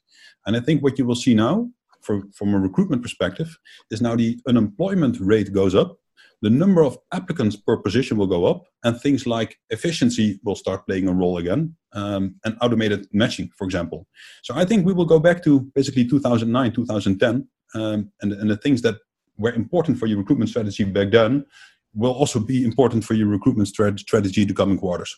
And 0.45 0.55
I 0.55 0.59
think 0.59 0.81
what 0.81 0.97
you 0.97 1.05
will 1.05 1.15
see 1.15 1.33
now, 1.33 1.69
for, 2.01 2.21
from 2.33 2.53
a 2.53 2.59
recruitment 2.59 3.01
perspective, 3.01 3.57
is 3.91 4.01
now 4.01 4.15
the 4.15 4.39
unemployment 4.47 5.19
rate 5.19 5.51
goes 5.51 5.75
up, 5.75 5.97
the 6.41 6.49
number 6.49 6.83
of 6.83 6.97
applicants 7.11 7.55
per 7.55 7.77
position 7.77 8.17
will 8.17 8.27
go 8.27 8.45
up, 8.45 8.65
and 8.83 8.99
things 8.99 9.25
like 9.25 9.57
efficiency 9.69 10.39
will 10.43 10.55
start 10.55 10.85
playing 10.85 11.07
a 11.07 11.13
role 11.13 11.37
again, 11.37 11.75
um, 11.93 12.35
and 12.43 12.57
automated 12.61 13.07
matching, 13.11 13.49
for 13.57 13.65
example. 13.65 14.07
So 14.43 14.53
I 14.55 14.65
think 14.65 14.85
we 14.85 14.93
will 14.93 15.05
go 15.05 15.19
back 15.19 15.43
to 15.43 15.61
basically 15.73 16.07
2009, 16.07 16.73
2010, 16.73 17.47
um, 17.73 18.11
and, 18.21 18.33
and 18.33 18.49
the 18.49 18.57
things 18.57 18.81
that 18.83 18.95
were 19.37 19.53
important 19.53 19.97
for 19.97 20.05
your 20.05 20.17
recruitment 20.17 20.49
strategy 20.49 20.83
back 20.83 21.11
then 21.11 21.45
will 21.93 22.11
also 22.11 22.39
be 22.39 22.63
important 22.63 23.03
for 23.03 23.13
your 23.13 23.27
recruitment 23.27 23.67
strategy 23.67 24.45
the 24.45 24.53
coming 24.53 24.77
quarters. 24.77 25.15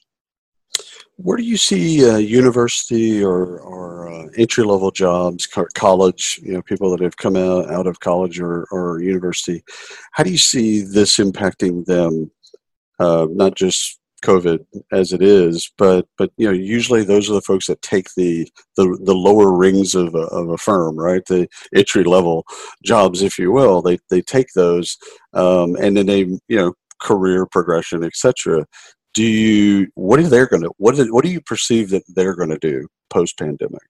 Where 1.17 1.37
do 1.37 1.43
you 1.43 1.57
see 1.57 2.07
uh, 2.07 2.17
university 2.17 3.23
or, 3.23 3.59
or 3.59 4.07
uh, 4.07 4.27
entry 4.37 4.63
level 4.63 4.91
jobs, 4.91 5.47
college, 5.73 6.39
you 6.43 6.53
know, 6.53 6.61
people 6.61 6.91
that 6.91 7.03
have 7.03 7.17
come 7.17 7.35
out, 7.35 7.71
out 7.71 7.87
of 7.87 7.99
college 7.99 8.39
or, 8.39 8.67
or 8.71 9.01
university? 9.01 9.63
How 10.11 10.23
do 10.23 10.31
you 10.31 10.37
see 10.37 10.81
this 10.81 11.17
impacting 11.17 11.85
them? 11.85 12.31
Uh, 12.99 13.27
not 13.29 13.55
just 13.55 13.99
COVID 14.23 14.65
as 14.91 15.13
it 15.13 15.21
is, 15.21 15.71
but 15.77 16.07
but 16.17 16.31
you 16.37 16.47
know, 16.47 16.53
usually 16.53 17.03
those 17.03 17.29
are 17.29 17.33
the 17.33 17.41
folks 17.41 17.67
that 17.67 17.81
take 17.81 18.07
the 18.15 18.49
the, 18.75 18.97
the 19.03 19.13
lower 19.13 19.55
rings 19.55 19.93
of 19.93 20.15
a, 20.15 20.25
of 20.29 20.49
a 20.49 20.57
firm, 20.57 20.97
right? 20.97 21.23
The 21.25 21.47
entry 21.75 22.03
level 22.03 22.43
jobs, 22.83 23.21
if 23.21 23.37
you 23.37 23.51
will. 23.51 23.81
They 23.81 23.99
they 24.09 24.21
take 24.21 24.47
those, 24.55 24.97
um, 25.33 25.75
and 25.75 25.95
then 25.95 26.07
they 26.07 26.19
you 26.19 26.39
know 26.57 26.73
career 26.99 27.45
progression, 27.45 28.03
etc 28.03 28.65
do 29.17 29.23
you 29.23 29.87
what 29.95 30.19
are 30.19 30.29
they 30.33 30.45
going 30.45 30.65
to 30.65 30.71
what 30.77 30.95
what 31.13 31.23
do 31.25 31.31
you 31.35 31.41
perceive 31.51 31.89
that 31.93 32.03
they're 32.15 32.37
going 32.41 32.53
to 32.57 32.63
do 32.71 32.75
post 33.15 33.33
pandemic 33.43 33.85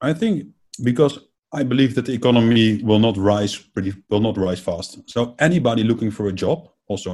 i 0.00 0.12
think 0.20 0.34
because 0.82 1.14
i 1.52 1.62
believe 1.72 1.94
that 1.94 2.06
the 2.06 2.16
economy 2.20 2.68
will 2.88 3.02
not 3.06 3.16
rise 3.32 3.54
pretty 3.74 3.92
will 4.10 4.24
not 4.28 4.36
rise 4.46 4.62
fast. 4.68 4.90
So 5.14 5.20
anybody 5.48 5.82
looking 5.84 6.10
for 6.10 6.24
a 6.28 6.36
job 6.44 6.58
also 6.88 7.10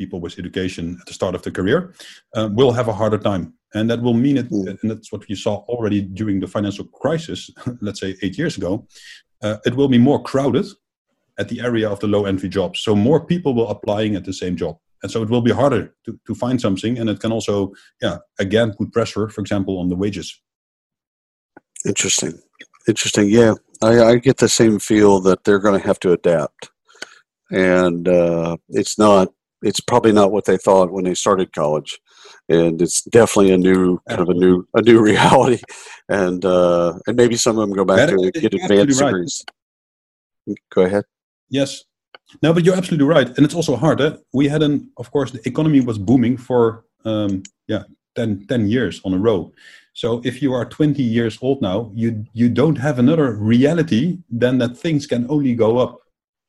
people 0.00 0.18
with 0.24 0.38
education 0.38 0.84
at 1.00 1.06
the 1.06 1.16
start 1.18 1.34
of 1.34 1.42
the 1.42 1.52
career 1.58 1.78
uh, 2.36 2.48
will 2.58 2.72
have 2.72 2.88
a 2.88 2.96
harder 3.00 3.18
time. 3.30 3.44
And 3.74 3.90
that 3.90 4.00
will 4.00 4.18
mean 4.24 4.36
it 4.42 4.48
mm. 4.50 4.66
and 4.68 4.90
that's 4.90 5.12
what 5.12 5.28
we 5.28 5.34
saw 5.34 5.54
already 5.72 6.00
during 6.20 6.40
the 6.40 6.50
financial 6.56 6.86
crisis 7.00 7.40
let's 7.86 8.00
say 8.00 8.10
eight 8.22 8.36
years 8.40 8.56
ago 8.60 8.72
uh, 9.44 9.56
it 9.68 9.74
will 9.78 9.90
be 9.96 10.02
more 10.08 10.20
crowded 10.30 10.66
at 11.40 11.48
the 11.50 11.60
area 11.68 11.88
of 11.94 11.98
the 12.00 12.10
low 12.14 12.24
entry 12.30 12.50
jobs. 12.58 12.80
So 12.80 12.94
more 12.94 13.20
people 13.32 13.52
will 13.54 13.70
applying 13.76 14.14
at 14.16 14.24
the 14.24 14.36
same 14.42 14.56
job 14.56 14.76
and 15.02 15.10
so 15.10 15.22
it 15.22 15.30
will 15.30 15.42
be 15.42 15.52
harder 15.52 15.94
to, 16.04 16.18
to 16.26 16.34
find 16.34 16.60
something 16.60 16.98
and 16.98 17.08
it 17.08 17.20
can 17.20 17.32
also 17.32 17.72
yeah 18.02 18.18
again 18.38 18.72
put 18.76 18.92
pressure 18.92 19.28
for 19.28 19.40
example 19.40 19.78
on 19.78 19.88
the 19.88 19.96
wages. 19.96 20.40
Interesting. 21.86 22.38
Interesting. 22.86 23.28
Yeah 23.28 23.54
i, 23.82 24.00
I 24.00 24.16
get 24.16 24.38
the 24.38 24.48
same 24.48 24.78
feel 24.78 25.20
that 25.20 25.44
they're 25.44 25.58
going 25.58 25.80
to 25.80 25.86
have 25.86 26.00
to 26.00 26.12
adapt. 26.12 26.70
And 27.50 28.08
uh, 28.08 28.56
it's 28.68 28.98
not 28.98 29.28
it's 29.62 29.80
probably 29.80 30.12
not 30.12 30.32
what 30.32 30.46
they 30.46 30.56
thought 30.56 30.92
when 30.92 31.04
they 31.04 31.14
started 31.14 31.52
college. 31.52 31.98
And 32.48 32.80
it's 32.80 33.02
definitely 33.02 33.52
a 33.52 33.58
new 33.58 33.98
kind 34.08 34.20
of 34.20 34.28
a 34.28 34.34
new 34.34 34.66
a 34.74 34.82
new 34.82 35.00
reality. 35.02 35.62
And 36.08 36.44
uh, 36.44 36.98
and 37.06 37.16
maybe 37.16 37.36
some 37.36 37.58
of 37.58 37.68
them 37.68 37.76
go 37.76 37.84
back 37.84 38.08
to 38.08 38.30
get 38.32 38.54
advanced 38.54 39.00
right. 39.00 39.08
degrees. 39.08 39.44
Go 40.72 40.82
ahead. 40.82 41.04
Yes 41.48 41.84
no, 42.42 42.52
but 42.52 42.64
you're 42.64 42.76
absolutely 42.76 43.06
right, 43.06 43.28
and 43.28 43.44
it's 43.44 43.54
also 43.54 43.76
hard. 43.76 44.00
Eh? 44.00 44.12
We 44.32 44.48
had 44.48 44.62
an, 44.62 44.90
of 44.96 45.10
course, 45.10 45.30
the 45.30 45.46
economy 45.48 45.80
was 45.80 45.98
booming 45.98 46.36
for 46.36 46.84
um, 47.04 47.42
yeah 47.66 47.84
10, 48.16 48.46
10 48.46 48.68
years 48.68 49.00
on 49.04 49.14
a 49.14 49.18
row. 49.18 49.52
So 49.92 50.20
if 50.24 50.40
you 50.42 50.52
are 50.52 50.64
20 50.64 51.02
years 51.02 51.38
old 51.42 51.60
now, 51.60 51.90
you 51.94 52.24
you 52.32 52.48
don't 52.48 52.76
have 52.76 52.98
another 52.98 53.32
reality 53.32 54.18
than 54.30 54.58
that 54.58 54.76
things 54.76 55.06
can 55.06 55.26
only 55.28 55.54
go 55.54 55.78
up. 55.78 55.98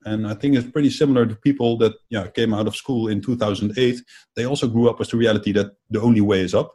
And 0.05 0.27
I 0.27 0.33
think 0.33 0.55
it's 0.55 0.69
pretty 0.69 0.89
similar 0.89 1.25
to 1.25 1.35
people 1.35 1.77
that 1.77 1.93
yeah 2.09 2.27
came 2.27 2.53
out 2.53 2.67
of 2.67 2.75
school 2.75 3.07
in 3.07 3.21
2008. 3.21 4.01
They 4.35 4.45
also 4.45 4.67
grew 4.67 4.89
up 4.89 4.99
with 4.99 5.09
the 5.09 5.17
reality 5.17 5.51
that 5.53 5.71
the 5.89 6.01
only 6.01 6.21
way 6.21 6.41
is 6.41 6.53
up, 6.53 6.71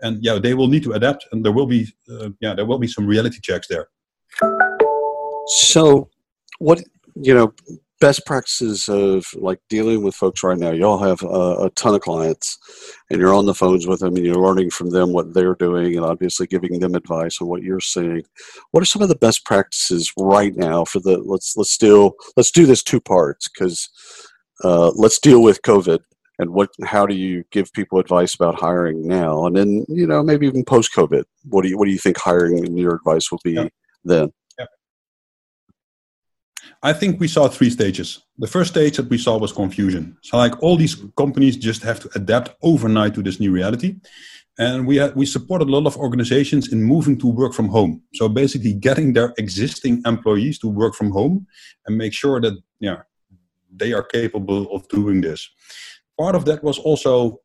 and 0.00 0.22
yeah 0.22 0.38
they 0.38 0.54
will 0.54 0.68
need 0.68 0.82
to 0.84 0.92
adapt, 0.92 1.26
and 1.32 1.44
there 1.44 1.52
will 1.52 1.66
be 1.66 1.88
uh, 2.10 2.30
yeah 2.40 2.54
there 2.54 2.66
will 2.66 2.78
be 2.78 2.88
some 2.88 3.06
reality 3.06 3.40
checks 3.42 3.68
there. 3.68 3.88
So, 5.46 6.08
what 6.58 6.82
you 7.16 7.34
know, 7.34 7.52
best 8.00 8.24
practices 8.24 8.88
of 8.88 9.26
like 9.34 9.60
dealing 9.68 10.02
with 10.02 10.14
folks 10.14 10.42
right 10.42 10.58
now. 10.58 10.70
Y'all 10.70 10.98
have 10.98 11.22
a, 11.22 11.66
a, 11.66 11.70
ton 11.76 11.94
of 11.94 12.00
clients 12.00 12.58
and 13.10 13.20
you're 13.20 13.34
on 13.34 13.46
the 13.46 13.54
phones 13.54 13.86
with 13.86 14.00
them 14.00 14.16
and 14.16 14.24
you're 14.24 14.36
learning 14.36 14.70
from 14.70 14.90
them 14.90 15.12
what 15.12 15.34
they're 15.34 15.54
doing 15.54 15.96
and 15.96 16.04
obviously 16.04 16.46
giving 16.46 16.80
them 16.80 16.94
advice 16.94 17.40
on 17.40 17.48
what 17.48 17.62
you're 17.62 17.80
seeing. 17.80 18.22
What 18.70 18.82
are 18.82 18.86
some 18.86 19.02
of 19.02 19.08
the 19.08 19.16
best 19.16 19.44
practices 19.44 20.10
right 20.18 20.56
now 20.56 20.84
for 20.84 21.00
the 21.00 21.18
let's 21.18 21.56
let's 21.56 21.70
still 21.70 22.14
let's 22.36 22.50
do 22.50 22.66
this 22.66 22.82
two 22.82 23.00
parts 23.00 23.48
because 23.48 23.88
uh, 24.64 24.90
let's 24.94 25.18
deal 25.18 25.42
with 25.42 25.62
covid 25.62 26.00
and 26.40 26.50
what 26.50 26.70
how 26.84 27.04
do 27.04 27.14
you 27.14 27.44
give 27.50 27.70
people 27.74 27.98
advice 27.98 28.34
about 28.34 28.58
hiring 28.58 29.06
now? 29.06 29.44
And 29.44 29.54
then 29.54 29.84
you 29.88 30.06
know 30.06 30.22
maybe 30.22 30.46
even 30.46 30.64
post 30.64 30.94
covid 30.94 31.24
what 31.44 31.62
do 31.62 31.68
you 31.68 31.76
what 31.76 31.84
do 31.84 31.90
you 31.92 31.98
think 31.98 32.16
hiring 32.18 32.64
and 32.64 32.78
your 32.78 32.94
advice 32.94 33.30
will 33.30 33.40
be 33.44 33.52
yeah. 33.52 33.68
then 34.04 34.32
I 36.82 36.92
think 36.94 37.20
we 37.20 37.28
saw 37.28 37.48
three 37.48 37.70
stages. 37.70 38.22
The 38.38 38.46
first 38.46 38.70
stage 38.70 38.96
that 38.96 39.10
we 39.10 39.18
saw 39.18 39.36
was 39.38 39.52
confusion. 39.52 40.16
So, 40.22 40.38
like 40.38 40.60
all 40.62 40.76
these 40.76 40.96
companies 41.16 41.56
just 41.56 41.82
have 41.82 42.00
to 42.00 42.10
adapt 42.14 42.56
overnight 42.62 43.14
to 43.14 43.22
this 43.22 43.38
new 43.38 43.52
reality. 43.52 43.96
And 44.58 44.86
we 44.86 44.96
had, 44.96 45.14
we 45.14 45.26
supported 45.26 45.68
a 45.68 45.70
lot 45.70 45.86
of 45.86 45.96
organizations 45.96 46.72
in 46.72 46.82
moving 46.82 47.18
to 47.18 47.26
work 47.26 47.54
from 47.54 47.68
home. 47.68 48.02
So 48.14 48.28
basically, 48.28 48.74
getting 48.74 49.12
their 49.12 49.32
existing 49.38 50.02
employees 50.06 50.58
to 50.60 50.68
work 50.68 50.94
from 50.94 51.10
home 51.10 51.46
and 51.86 51.96
make 51.96 52.12
sure 52.12 52.40
that 52.40 52.54
yeah 52.78 53.02
they 53.74 53.92
are 53.92 54.02
capable 54.02 54.74
of 54.74 54.88
doing 54.88 55.20
this. 55.20 55.48
Part 56.18 56.34
of 56.34 56.44
that 56.46 56.62
was 56.62 56.78
also 56.78 57.40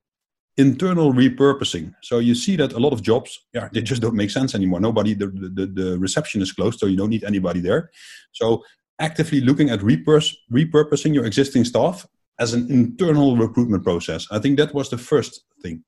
internal 0.58 1.14
repurposing. 1.14 1.94
So 2.02 2.20
you 2.20 2.36
see 2.36 2.56
that 2.56 2.74
a 2.74 2.80
lot 2.80 2.94
of 2.94 3.02
jobs, 3.02 3.46
yeah, 3.54 3.70
they 3.74 3.82
just 3.82 4.02
don't 4.02 4.16
make 4.16 4.32
sense 4.32 4.56
anymore. 4.56 4.80
Nobody, 4.80 5.14
the, 5.14 5.28
the, 5.28 5.66
the 5.66 6.00
reception 6.00 6.42
is 6.42 6.52
closed, 6.52 6.80
so 6.80 6.86
you 6.86 6.98
don't 6.98 7.10
need 7.10 7.26
anybody 7.26 7.60
there. 7.60 7.92
So 8.32 8.64
actively 9.00 9.42
looking 9.42 9.70
at 9.70 9.80
repurs- 9.80 10.36
repurposing 10.52 11.14
your 11.14 11.26
existing 11.26 11.66
staff 11.66 12.06
as 12.40 12.54
an 12.54 12.70
internal 12.70 13.38
recruitment 13.38 13.84
process. 13.84 14.28
I 14.32 14.40
think 14.40 14.58
that 14.58 14.74
was 14.74 14.90
the 14.90 14.98
first 14.98 15.44
thing. 15.62 15.84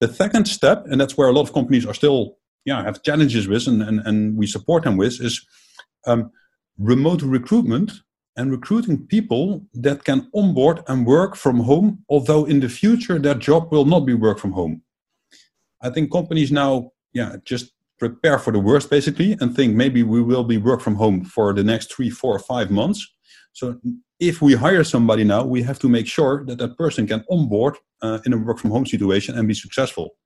The 0.00 0.12
second 0.12 0.46
step, 0.46 0.84
and 0.86 1.00
that's 1.00 1.16
where 1.16 1.28
a 1.28 1.32
lot 1.32 1.42
of 1.42 1.52
companies 1.52 1.86
are 1.86 1.94
still, 1.94 2.36
yeah, 2.64 2.82
have 2.82 3.02
challenges 3.02 3.46
with, 3.46 3.66
and, 3.66 3.82
and, 3.82 4.00
and 4.00 4.36
we 4.36 4.46
support 4.46 4.84
them 4.84 4.96
with, 4.96 5.20
is 5.20 5.46
um, 6.06 6.30
remote 6.78 7.22
recruitment 7.22 7.92
and 8.36 8.50
recruiting 8.50 9.06
people 9.06 9.66
that 9.74 10.04
can 10.04 10.30
onboard 10.34 10.82
and 10.88 11.06
work 11.06 11.36
from 11.36 11.60
home, 11.60 12.04
although 12.08 12.44
in 12.44 12.60
the 12.60 12.68
future 12.68 13.18
their 13.18 13.34
job 13.34 13.70
will 13.70 13.84
not 13.84 14.00
be 14.00 14.14
work 14.14 14.38
from 14.38 14.52
home. 14.52 14.82
I 15.82 15.90
think 15.90 16.12
companies 16.12 16.50
now, 16.50 16.92
yeah, 17.12 17.36
just 17.44 17.72
prepare 18.00 18.38
for 18.38 18.52
the 18.52 18.58
worst 18.58 18.90
basically 18.90 19.36
and 19.40 19.54
think 19.54 19.74
maybe 19.74 20.02
we 20.02 20.22
will 20.22 20.42
be 20.42 20.56
work 20.56 20.80
from 20.80 20.96
home 20.96 21.24
for 21.24 21.52
the 21.52 21.62
next 21.62 21.92
three, 21.92 22.10
four, 22.10 22.38
five 22.38 22.70
months. 22.70 23.06
So 23.52 23.78
if 24.18 24.40
we 24.42 24.54
hire 24.54 24.84
somebody 24.84 25.22
now, 25.22 25.44
we 25.44 25.62
have 25.62 25.78
to 25.80 25.88
make 25.88 26.06
sure 26.06 26.44
that 26.46 26.58
that 26.58 26.76
person 26.76 27.06
can 27.06 27.24
onboard 27.30 27.76
uh, 28.02 28.18
in 28.24 28.32
a 28.32 28.38
work 28.38 28.58
from 28.58 28.70
home 28.70 28.86
situation 28.86 29.36
and 29.36 29.46
be 29.46 29.54
successful. 29.54 30.16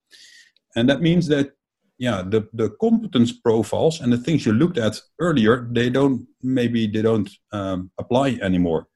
And 0.77 0.89
that 0.89 1.03
means 1.03 1.27
that 1.29 1.53
yeah, 1.99 2.23
the, 2.27 2.49
the 2.53 2.71
competence 2.81 3.33
profiles 3.33 4.01
and 4.01 4.13
the 4.13 4.19
things 4.19 4.45
you 4.45 4.53
looked 4.53 4.79
at 4.79 5.01
earlier, 5.21 5.69
they 5.71 5.91
don't 5.91 6.27
maybe 6.43 6.87
they 6.87 7.03
don't 7.03 7.31
um, 7.53 7.91
apply 7.99 8.39
anymore. 8.43 8.89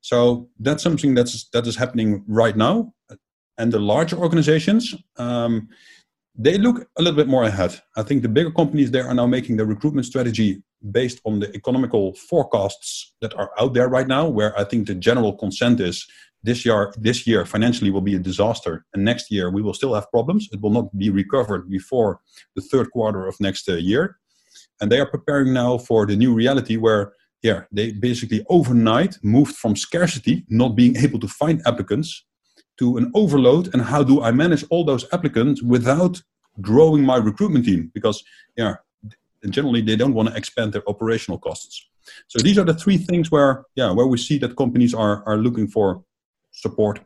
So 0.00 0.48
that's 0.58 0.82
something 0.82 1.14
that's 1.14 1.48
that 1.50 1.66
is 1.66 1.76
happening 1.76 2.24
right 2.26 2.56
now. 2.56 2.92
And 3.58 3.72
the 3.72 3.78
larger 3.78 4.16
organizations, 4.16 4.94
um, 5.16 5.68
they 6.34 6.56
look 6.56 6.88
a 6.98 7.02
little 7.02 7.16
bit 7.16 7.28
more 7.28 7.44
ahead. 7.44 7.80
I 7.96 8.02
think 8.02 8.22
the 8.22 8.28
bigger 8.28 8.50
companies 8.50 8.90
there 8.90 9.06
are 9.06 9.14
now 9.14 9.26
making 9.26 9.56
their 9.56 9.66
recruitment 9.66 10.06
strategy 10.06 10.62
based 10.90 11.20
on 11.24 11.40
the 11.40 11.54
economical 11.54 12.14
forecasts 12.14 13.14
that 13.20 13.34
are 13.34 13.50
out 13.60 13.74
there 13.74 13.88
right 13.88 14.08
now, 14.08 14.28
where 14.28 14.58
I 14.58 14.64
think 14.64 14.86
the 14.86 14.94
general 14.94 15.34
consent 15.36 15.80
is 15.80 16.06
this 16.42 16.64
year, 16.64 16.92
this 16.98 17.26
year 17.26 17.44
financially 17.44 17.90
will 17.90 18.00
be 18.00 18.16
a 18.16 18.18
disaster, 18.18 18.84
and 18.94 19.04
next 19.04 19.30
year 19.30 19.50
we 19.50 19.62
will 19.62 19.74
still 19.74 19.94
have 19.94 20.10
problems. 20.10 20.48
It 20.52 20.60
will 20.60 20.70
not 20.70 20.96
be 20.96 21.10
recovered 21.10 21.70
before 21.70 22.20
the 22.56 22.62
third 22.62 22.90
quarter 22.90 23.26
of 23.26 23.38
next 23.38 23.68
uh, 23.68 23.74
year. 23.74 24.16
And 24.80 24.90
they 24.90 24.98
are 24.98 25.06
preparing 25.06 25.52
now 25.52 25.78
for 25.78 26.06
the 26.06 26.16
new 26.16 26.34
reality 26.34 26.76
where 26.76 27.12
yeah, 27.42 27.62
they 27.72 27.92
basically 27.92 28.44
overnight 28.48 29.18
moved 29.22 29.56
from 29.56 29.76
scarcity, 29.76 30.44
not 30.48 30.76
being 30.76 30.96
able 30.96 31.18
to 31.20 31.28
find 31.28 31.60
applicants, 31.66 32.24
to 32.78 32.96
an 32.96 33.10
overload 33.14 33.72
and 33.72 33.82
how 33.82 34.02
do 34.02 34.22
I 34.22 34.30
manage 34.32 34.64
all 34.70 34.84
those 34.84 35.06
applicants 35.12 35.62
without 35.62 36.22
growing 36.60 37.04
my 37.04 37.16
recruitment 37.16 37.64
team? 37.64 37.90
Because 37.94 38.22
yeah, 38.56 38.76
generally 39.50 39.80
they 39.82 39.96
don't 39.96 40.14
want 40.14 40.28
to 40.28 40.36
expand 40.36 40.72
their 40.72 40.88
operational 40.88 41.38
costs. 41.38 41.88
So 42.28 42.38
these 42.38 42.58
are 42.58 42.64
the 42.64 42.74
three 42.74 42.98
things 42.98 43.30
where, 43.30 43.64
yeah, 43.74 43.92
where 43.92 44.06
we 44.06 44.18
see 44.18 44.38
that 44.38 44.56
companies 44.56 44.94
are 44.94 45.22
are 45.24 45.36
looking 45.36 45.68
for 45.68 46.04
support. 46.50 47.00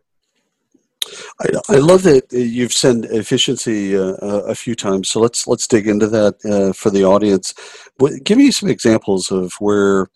I, 1.41 1.75
I 1.77 1.77
love 1.77 2.03
that 2.05 2.33
you've 2.33 2.73
said 2.73 3.07
efficiency 3.11 3.97
uh, 3.97 4.15
a 4.53 4.55
few 4.55 4.75
times. 4.75 5.09
So 5.09 5.21
let's 5.21 5.47
let's 5.47 5.67
dig 5.67 5.87
into 5.87 6.09
that 6.09 6.35
uh, 6.45 6.73
for 6.73 6.91
the 6.91 7.05
audience. 7.05 7.55
Give 8.25 8.39
me 8.39 8.51
some 8.51 8.69
examples 8.69 9.31
of 9.31 9.53
where 9.59 10.09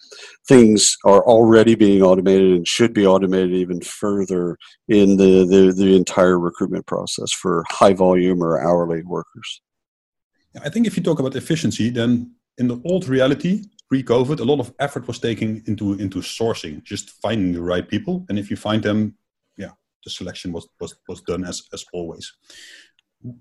things 0.46 0.96
are 1.04 1.24
already 1.24 1.74
being 1.74 2.02
automated 2.02 2.52
and 2.52 2.66
should 2.66 2.92
be 2.92 3.06
automated 3.06 3.52
even 3.52 3.80
further 3.80 4.56
in 4.88 5.16
the, 5.16 5.46
the, 5.46 5.72
the 5.76 5.96
entire 5.96 6.38
recruitment 6.38 6.86
process 6.86 7.32
for 7.32 7.64
high 7.68 7.92
volume 7.92 8.42
or 8.42 8.60
hourly 8.60 9.02
workers. 9.02 9.62
I 10.62 10.68
think 10.68 10.86
if 10.86 10.96
you 10.96 11.02
talk 11.02 11.20
about 11.20 11.36
efficiency, 11.36 11.90
then 11.90 12.34
in 12.58 12.68
the 12.68 12.80
old 12.84 13.08
reality, 13.08 13.64
pre-COVID, 13.88 14.40
a 14.40 14.44
lot 14.44 14.60
of 14.60 14.72
effort 14.78 15.06
was 15.06 15.18
taken 15.18 15.62
into 15.66 15.94
into 15.94 16.18
sourcing, 16.18 16.82
just 16.82 17.10
finding 17.22 17.52
the 17.52 17.62
right 17.62 17.88
people, 17.88 18.24
and 18.28 18.38
if 18.38 18.50
you 18.50 18.56
find 18.56 18.82
them, 18.82 19.14
the 20.04 20.10
selection 20.10 20.52
was 20.52 20.66
was 20.80 20.94
was 21.08 21.20
done 21.22 21.44
as 21.44 21.62
as 21.72 21.84
always. 21.92 22.32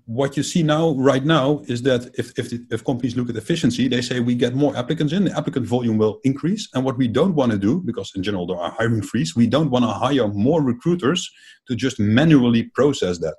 What 0.04 0.36
you 0.36 0.42
see 0.42 0.62
now, 0.62 0.90
right 0.90 1.24
now, 1.24 1.62
is 1.66 1.80
that 1.82 2.02
if 2.18 2.38
if, 2.38 2.50
the, 2.50 2.66
if 2.70 2.84
companies 2.84 3.16
look 3.16 3.30
at 3.30 3.36
efficiency, 3.36 3.88
they 3.88 4.02
say 4.02 4.20
we 4.20 4.34
get 4.34 4.54
more 4.54 4.76
applicants 4.76 5.14
in, 5.14 5.24
the 5.24 5.36
applicant 5.36 5.66
volume 5.66 5.96
will 5.96 6.20
increase, 6.24 6.68
and 6.74 6.84
what 6.84 6.98
we 6.98 7.08
don't 7.08 7.34
want 7.34 7.52
to 7.52 7.58
do, 7.58 7.80
because 7.80 8.12
in 8.14 8.22
general 8.22 8.46
there 8.46 8.58
are 8.58 8.72
hiring 8.72 9.02
freeze, 9.02 9.34
we 9.34 9.46
don't 9.46 9.70
want 9.70 9.84
to 9.84 9.90
hire 9.90 10.28
more 10.28 10.62
recruiters 10.62 11.30
to 11.66 11.74
just 11.74 11.98
manually 11.98 12.64
process 12.74 13.18
that. 13.20 13.36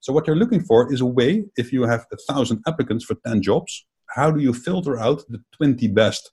So 0.00 0.12
what 0.12 0.26
you're 0.26 0.36
looking 0.36 0.62
for 0.62 0.92
is 0.92 1.00
a 1.02 1.06
way, 1.06 1.44
if 1.56 1.72
you 1.72 1.82
have 1.82 2.06
a 2.12 2.16
thousand 2.16 2.62
applicants 2.66 3.04
for 3.04 3.16
10 3.26 3.42
jobs, 3.42 3.86
how 4.08 4.30
do 4.30 4.40
you 4.40 4.52
filter 4.52 4.98
out 4.98 5.22
the 5.28 5.42
20 5.52 5.86
best? 5.88 6.32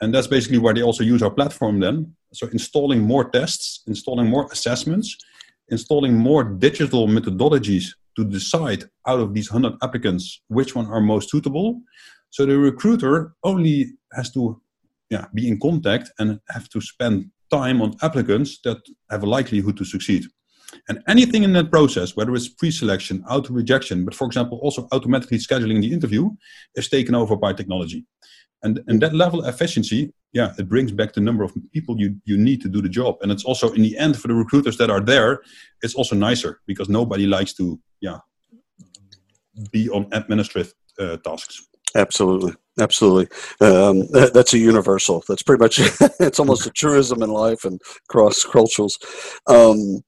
And 0.00 0.14
that's 0.14 0.26
basically 0.26 0.58
why 0.58 0.72
they 0.72 0.82
also 0.82 1.04
use 1.04 1.22
our 1.22 1.30
platform 1.30 1.80
then. 1.80 2.14
So 2.32 2.48
installing 2.48 3.00
more 3.02 3.28
tests, 3.30 3.82
installing 3.86 4.28
more 4.28 4.48
assessments, 4.50 5.16
installing 5.70 6.14
more 6.14 6.44
digital 6.44 7.08
methodologies 7.08 7.86
to 8.16 8.24
decide 8.24 8.84
out 9.06 9.20
of 9.20 9.34
these 9.34 9.52
100 9.52 9.78
applicants 9.82 10.42
which 10.48 10.74
one 10.74 10.86
are 10.86 11.00
most 11.00 11.30
suitable. 11.30 11.80
So 12.30 12.46
the 12.46 12.58
recruiter 12.58 13.34
only 13.44 13.92
has 14.12 14.30
to 14.32 14.60
yeah, 15.10 15.26
be 15.34 15.48
in 15.48 15.58
contact 15.58 16.10
and 16.18 16.40
have 16.50 16.68
to 16.70 16.80
spend 16.80 17.30
time 17.50 17.82
on 17.82 17.96
applicants 18.02 18.60
that 18.64 18.78
have 19.10 19.22
a 19.22 19.26
likelihood 19.26 19.76
to 19.76 19.84
succeed. 19.84 20.24
And 20.88 21.02
anything 21.08 21.42
in 21.42 21.52
that 21.54 21.70
process, 21.70 22.14
whether 22.16 22.32
it's 22.34 22.48
pre-selection, 22.48 23.24
auto 23.28 23.52
rejection, 23.52 24.04
but 24.04 24.14
for 24.14 24.26
example, 24.26 24.58
also 24.62 24.86
automatically 24.92 25.38
scheduling 25.38 25.80
the 25.80 25.92
interview, 25.92 26.30
is 26.76 26.88
taken 26.88 27.14
over 27.14 27.36
by 27.36 27.52
technology. 27.52 28.06
And, 28.62 28.80
and 28.86 29.00
that 29.02 29.14
level 29.14 29.40
of 29.40 29.52
efficiency, 29.52 30.12
yeah, 30.32 30.52
it 30.58 30.68
brings 30.68 30.92
back 30.92 31.12
the 31.12 31.20
number 31.20 31.42
of 31.42 31.52
people 31.72 31.98
you, 31.98 32.16
you 32.24 32.36
need 32.36 32.60
to 32.62 32.68
do 32.68 32.82
the 32.82 32.88
job. 32.88 33.16
And 33.22 33.32
it's 33.32 33.44
also 33.44 33.72
in 33.72 33.82
the 33.82 33.96
end 33.96 34.18
for 34.18 34.28
the 34.28 34.34
recruiters 34.34 34.76
that 34.78 34.90
are 34.90 35.00
there, 35.00 35.40
it's 35.82 35.94
also 35.94 36.14
nicer 36.14 36.60
because 36.66 36.88
nobody 36.88 37.26
likes 37.26 37.52
to, 37.54 37.80
yeah, 38.00 38.18
be 39.72 39.88
on 39.88 40.08
administrative 40.12 40.74
uh, 40.98 41.16
tasks. 41.18 41.66
Absolutely, 41.96 42.52
absolutely. 42.78 43.24
Um, 43.60 44.06
that, 44.12 44.30
that's 44.32 44.54
a 44.54 44.58
universal. 44.58 45.24
That's 45.26 45.42
pretty 45.42 45.60
much. 45.60 45.80
it's 46.20 46.38
almost 46.38 46.66
a 46.66 46.70
truism 46.70 47.22
in 47.22 47.30
life 47.30 47.64
and 47.64 47.80
cross 48.08 48.44
cultures. 48.44 48.96
Um, 49.48 50.00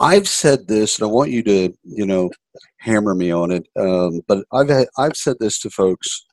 I've 0.00 0.28
said 0.28 0.68
this, 0.68 0.98
and 0.98 1.08
I 1.08 1.10
want 1.10 1.30
you 1.30 1.42
to, 1.42 1.74
you 1.84 2.06
know, 2.06 2.30
hammer 2.78 3.14
me 3.14 3.30
on 3.30 3.50
it. 3.50 3.66
Um, 3.78 4.20
but 4.26 4.44
I've 4.52 4.68
had, 4.68 4.86
I've 4.96 5.16
said 5.16 5.36
this 5.40 5.58
to 5.60 5.70
folks 5.70 6.24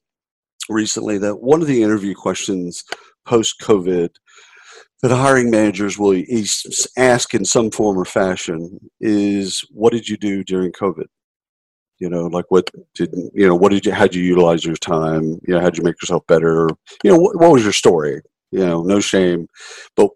recently 0.69 1.17
that 1.19 1.41
one 1.41 1.61
of 1.61 1.67
the 1.67 1.83
interview 1.83 2.13
questions 2.15 2.83
post 3.25 3.59
COVID 3.61 4.09
that 5.01 5.11
hiring 5.11 5.49
managers 5.49 5.97
will 5.97 6.21
ask 6.97 7.33
in 7.33 7.43
some 7.43 7.69
form 7.71 7.97
or 7.97 8.05
fashion 8.05 8.79
is, 9.01 9.63
"What 9.71 9.91
did 9.93 10.07
you 10.07 10.17
do 10.17 10.43
during 10.43 10.71
COVID?" 10.71 11.07
You 11.99 12.09
know, 12.09 12.27
like 12.27 12.45
what 12.49 12.69
did 12.95 13.13
you 13.33 13.47
know? 13.47 13.55
What 13.55 13.71
did 13.71 13.85
you? 13.85 13.91
How 13.91 14.03
did 14.03 14.15
you 14.15 14.23
utilize 14.23 14.65
your 14.65 14.75
time? 14.75 15.39
You 15.47 15.53
know, 15.55 15.59
how 15.59 15.69
did 15.69 15.77
you 15.77 15.83
make 15.83 16.01
yourself 16.01 16.23
better? 16.27 16.69
You 17.03 17.11
know, 17.11 17.17
what, 17.17 17.39
what 17.39 17.51
was 17.51 17.63
your 17.63 17.73
story? 17.73 18.21
You 18.51 18.59
know, 18.59 18.83
no 18.83 18.99
shame, 18.99 19.47
but 19.95 20.09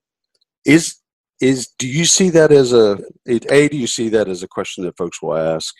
is 0.65 0.97
is 1.41 1.69
do 1.77 1.87
you 1.87 2.05
see 2.05 2.29
that 2.31 2.51
as 2.51 2.73
a 2.73 2.99
a 3.27 3.67
do 3.69 3.77
you 3.77 3.87
see 3.87 4.09
that 4.09 4.27
as 4.27 4.43
a 4.43 4.47
question 4.47 4.83
that 4.83 4.97
folks 4.97 5.21
will 5.21 5.35
ask 5.35 5.73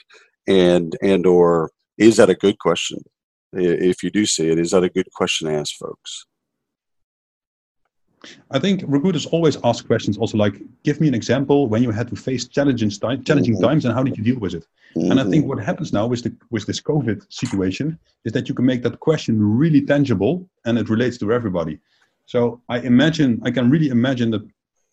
and 0.47 0.95
and 1.01 1.25
or 1.25 1.71
is 1.97 2.17
that 2.17 2.30
a 2.30 2.36
good 2.36 2.60
question 2.60 2.99
if 3.53 4.03
you 4.03 4.12
do 4.12 4.25
see 4.25 4.49
it 4.49 4.60
is 4.60 4.71
that 4.71 4.83
a 4.83 4.89
good 4.89 5.07
question 5.13 5.47
to 5.47 5.53
ask 5.55 5.75
folks 5.75 6.25
I 8.51 8.60
think 8.60 8.83
recruiters 8.88 9.25
always 9.27 9.57
ask 9.63 9.86
questions 9.86 10.17
also 10.17 10.38
like, 10.38 10.62
give 10.83 10.99
me 10.99 11.07
an 11.07 11.13
example 11.13 11.67
when 11.67 11.83
you 11.83 11.91
had 11.91 12.07
to 12.10 12.15
face 12.15 12.47
challenging, 12.47 12.89
challenging 12.89 13.55
mm-hmm. 13.55 13.63
times 13.63 13.86
and 13.86 13.93
how 13.93 14.03
did 14.03 14.17
you 14.17 14.23
deal 14.23 14.39
with 14.39 14.53
it? 14.53 14.65
Mm-hmm. 14.95 15.12
And 15.12 15.19
I 15.19 15.23
think 15.23 15.43
mm-hmm. 15.43 15.49
what 15.49 15.63
happens 15.63 15.93
now 15.93 16.07
with, 16.07 16.23
the, 16.23 16.36
with 16.49 16.65
this 16.65 16.81
COVID 16.81 17.25
situation 17.29 17.99
is 18.25 18.31
that 18.33 18.49
you 18.49 18.55
can 18.55 18.65
make 18.65 18.83
that 18.83 18.99
question 18.99 19.41
really 19.41 19.81
tangible 19.81 20.49
and 20.65 20.77
it 20.77 20.89
relates 20.89 21.17
to 21.19 21.31
everybody. 21.31 21.79
So 22.25 22.62
I 22.69 22.79
imagine, 22.79 23.41
I 23.45 23.51
can 23.51 23.69
really 23.69 23.89
imagine 23.89 24.31
that 24.31 24.45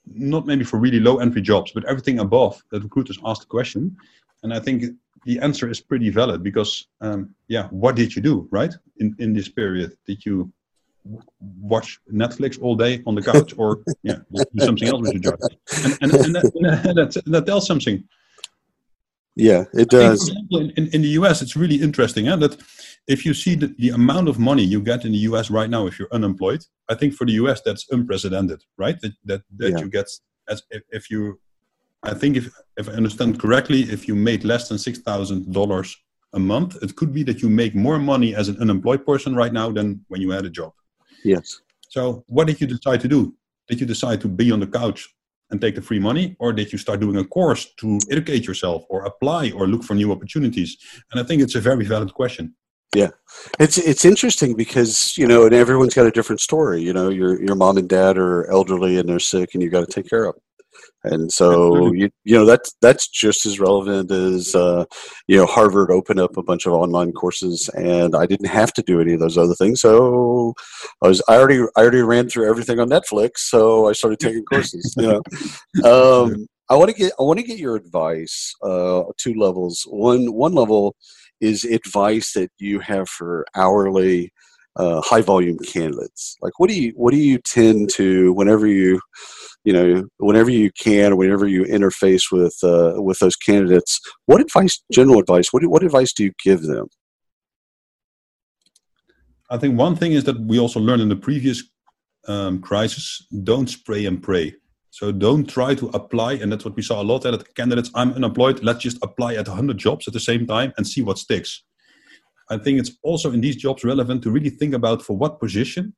not 0.06 0.46
maybe 0.46 0.64
for 0.64 0.78
really 0.78 1.00
low 1.00 1.18
entry 1.18 1.40
jobs, 1.40 1.72
but 1.72 1.84
everything 1.86 2.18
above 2.18 2.62
that 2.70 2.82
recruiters 2.82 3.18
ask 3.24 3.40
the 3.42 3.46
question. 3.46 3.96
And 4.42 4.52
I 4.52 4.60
think 4.60 4.84
the 5.24 5.38
answer 5.40 5.68
is 5.68 5.80
pretty 5.80 6.10
valid 6.10 6.42
because, 6.42 6.88
um, 7.00 7.34
yeah, 7.48 7.68
what 7.68 7.96
did 7.96 8.14
you 8.14 8.22
do, 8.22 8.48
right? 8.50 8.72
In, 8.98 9.14
in 9.18 9.32
this 9.32 9.48
period, 9.48 9.96
did 10.06 10.24
you 10.24 10.52
watch 11.60 12.00
Netflix 12.12 12.60
all 12.60 12.76
day 12.76 13.02
on 13.06 13.14
the 13.14 13.22
couch 13.22 13.54
or 13.56 13.82
yeah, 14.02 14.16
do 14.32 14.64
something 14.64 14.88
else 14.88 15.02
with 15.02 15.12
your 15.12 15.32
job? 15.32 15.38
And, 15.84 16.12
and, 16.12 16.12
and, 16.12 16.34
that, 16.34 16.84
and 16.84 16.98
that, 16.98 17.22
that 17.26 17.46
tells 17.46 17.66
something. 17.66 18.04
Yeah, 19.36 19.64
it 19.72 19.90
does. 19.90 20.26
Think, 20.26 20.38
example, 20.38 20.70
in, 20.76 20.88
in, 20.88 21.02
the 21.02 21.08
US, 21.20 21.42
it's 21.42 21.56
really 21.56 21.76
interesting 21.76 22.28
eh, 22.28 22.36
that 22.36 22.56
if 23.08 23.26
you 23.26 23.34
see 23.34 23.56
the, 23.56 23.74
the 23.78 23.90
amount 23.90 24.28
of 24.28 24.38
money 24.38 24.62
you 24.62 24.80
get 24.80 25.04
in 25.04 25.12
the 25.12 25.18
US 25.18 25.50
right 25.50 25.68
now 25.68 25.86
if 25.86 25.98
you're 25.98 26.12
unemployed, 26.12 26.64
I 26.88 26.94
think 26.94 27.14
for 27.14 27.26
the 27.26 27.32
US 27.32 27.60
that's 27.64 27.86
unprecedented, 27.90 28.62
right? 28.78 29.00
That 29.00 29.12
that, 29.24 29.42
that 29.56 29.70
yeah. 29.72 29.78
you 29.78 29.88
get 29.90 30.06
as 30.48 30.62
if, 30.70 30.82
if, 30.90 31.10
you, 31.10 31.40
I 32.04 32.14
think 32.14 32.36
if 32.36 32.50
if 32.76 32.88
I 32.88 32.92
understand 32.92 33.40
correctly, 33.40 33.82
if 33.82 34.08
you 34.08 34.14
made 34.14 34.44
less 34.44 34.68
than 34.68 34.78
six 34.78 34.98
thousand 34.98 35.52
dollars 35.52 35.96
a 36.32 36.38
month, 36.38 36.76
it 36.82 36.96
could 36.96 37.12
be 37.12 37.22
that 37.24 37.42
you 37.42 37.48
make 37.48 37.74
more 37.74 37.98
money 37.98 38.34
as 38.34 38.48
an 38.48 38.56
unemployed 38.60 39.06
person 39.06 39.34
right 39.34 39.52
now 39.52 39.70
than 39.70 40.04
when 40.08 40.20
you 40.20 40.30
had 40.30 40.44
a 40.44 40.50
job. 40.50 40.72
Yes. 41.24 41.60
So 41.88 42.24
what 42.26 42.46
did 42.46 42.60
you 42.60 42.66
decide 42.66 43.00
to 43.02 43.08
do? 43.08 43.34
Did 43.68 43.80
you 43.80 43.86
decide 43.86 44.20
to 44.22 44.28
be 44.28 44.50
on 44.50 44.60
the 44.60 44.66
couch 44.66 45.08
and 45.50 45.60
take 45.60 45.74
the 45.74 45.82
free 45.82 45.98
money 45.98 46.36
or 46.38 46.52
did 46.52 46.72
you 46.72 46.78
start 46.78 47.00
doing 47.00 47.16
a 47.16 47.24
course 47.24 47.72
to 47.76 47.98
educate 48.10 48.46
yourself 48.46 48.84
or 48.88 49.04
apply 49.04 49.50
or 49.52 49.66
look 49.66 49.84
for 49.84 49.94
new 49.94 50.10
opportunities 50.10 50.76
and 51.10 51.20
i 51.20 51.22
think 51.22 51.42
it's 51.42 51.54
a 51.54 51.60
very 51.60 51.84
valid 51.84 52.12
question 52.14 52.54
yeah 52.94 53.10
it's 53.60 53.78
it's 53.78 54.04
interesting 54.04 54.56
because 54.56 55.16
you 55.16 55.26
know 55.26 55.44
and 55.44 55.54
everyone's 55.54 55.94
got 55.94 56.06
a 56.06 56.10
different 56.10 56.40
story 56.40 56.82
you 56.82 56.92
know 56.92 57.08
your 57.08 57.40
your 57.42 57.54
mom 57.54 57.76
and 57.76 57.88
dad 57.88 58.16
are 58.18 58.50
elderly 58.50 58.98
and 58.98 59.08
they're 59.08 59.18
sick 59.18 59.50
and 59.54 59.62
you 59.62 59.70
got 59.70 59.86
to 59.86 59.92
take 59.92 60.08
care 60.08 60.24
of 60.24 60.34
them 60.34 60.42
and 61.04 61.30
so 61.40 61.92
you 61.92 62.10
you 62.24 62.36
know 62.36 62.44
that's 62.44 62.74
that's 62.80 63.08
just 63.08 63.46
as 63.46 63.60
relevant 63.60 64.10
as 64.10 64.54
uh, 64.54 64.84
you 65.28 65.36
know 65.36 65.46
Harvard 65.46 65.90
opened 65.90 66.20
up 66.20 66.36
a 66.36 66.42
bunch 66.42 66.66
of 66.66 66.72
online 66.72 67.12
courses, 67.12 67.68
and 67.70 68.14
I 68.16 68.26
didn't 68.26 68.48
have 68.48 68.72
to 68.74 68.82
do 68.82 69.00
any 69.00 69.14
of 69.14 69.20
those 69.20 69.38
other 69.38 69.54
things. 69.54 69.80
So 69.80 70.54
I 71.02 71.08
was 71.08 71.22
I 71.28 71.36
already 71.36 71.60
I 71.76 71.80
already 71.80 72.02
ran 72.02 72.28
through 72.28 72.48
everything 72.48 72.78
on 72.78 72.88
Netflix, 72.88 73.38
so 73.38 73.88
I 73.88 73.92
started 73.92 74.20
taking 74.20 74.44
courses. 74.50 74.94
You 74.96 75.20
know, 75.82 76.22
um, 76.24 76.46
I 76.70 76.76
want 76.76 76.90
to 76.90 76.96
get 76.96 77.12
I 77.18 77.22
want 77.22 77.38
to 77.38 77.46
get 77.46 77.58
your 77.58 77.76
advice. 77.76 78.54
Uh, 78.62 79.04
two 79.18 79.34
levels. 79.34 79.84
One 79.88 80.32
one 80.32 80.54
level 80.54 80.96
is 81.40 81.64
advice 81.64 82.32
that 82.32 82.50
you 82.58 82.80
have 82.80 83.08
for 83.08 83.44
hourly 83.54 84.32
uh, 84.76 85.00
high 85.02 85.20
volume 85.20 85.58
candidates. 85.58 86.36
Like, 86.40 86.58
what 86.58 86.68
do 86.68 86.80
you 86.80 86.92
what 86.96 87.12
do 87.12 87.18
you 87.18 87.38
tend 87.38 87.90
to 87.94 88.32
whenever 88.32 88.66
you 88.66 89.00
you 89.64 89.72
know, 89.72 90.04
whenever 90.18 90.50
you 90.50 90.70
can, 90.78 91.12
or 91.12 91.16
whenever 91.16 91.46
you 91.46 91.64
interface 91.64 92.30
with 92.30 92.56
uh, 92.62 93.02
with 93.02 93.18
those 93.18 93.36
candidates, 93.36 93.98
what 94.26 94.40
advice, 94.40 94.82
general 94.92 95.18
advice, 95.18 95.52
what 95.52 95.64
what 95.66 95.82
advice 95.82 96.12
do 96.12 96.24
you 96.24 96.32
give 96.42 96.62
them? 96.62 96.86
I 99.50 99.58
think 99.58 99.78
one 99.78 99.96
thing 99.96 100.12
is 100.12 100.24
that 100.24 100.38
we 100.40 100.58
also 100.58 100.80
learned 100.80 101.02
in 101.02 101.08
the 101.08 101.16
previous 101.16 101.62
um, 102.28 102.60
crisis: 102.60 103.26
don't 103.42 103.68
spray 103.68 104.04
and 104.04 104.22
pray. 104.22 104.54
So 104.90 105.10
don't 105.10 105.48
try 105.50 105.74
to 105.74 105.88
apply, 105.88 106.34
and 106.34 106.52
that's 106.52 106.64
what 106.64 106.76
we 106.76 106.82
saw 106.82 107.02
a 107.02 107.04
lot. 107.10 107.22
That 107.22 107.54
candidates, 107.56 107.90
I'm 107.94 108.12
unemployed. 108.12 108.62
Let's 108.62 108.78
just 108.78 108.98
apply 109.02 109.34
at 109.34 109.48
100 109.48 109.76
jobs 109.76 110.06
at 110.06 110.14
the 110.14 110.20
same 110.20 110.46
time 110.46 110.72
and 110.76 110.86
see 110.86 111.02
what 111.02 111.18
sticks. 111.18 111.64
I 112.48 112.58
think 112.58 112.78
it's 112.78 112.92
also 113.02 113.32
in 113.32 113.40
these 113.40 113.56
jobs 113.56 113.82
relevant 113.82 114.22
to 114.22 114.30
really 114.30 114.50
think 114.50 114.74
about 114.74 115.02
for 115.02 115.16
what 115.16 115.40
position 115.40 115.94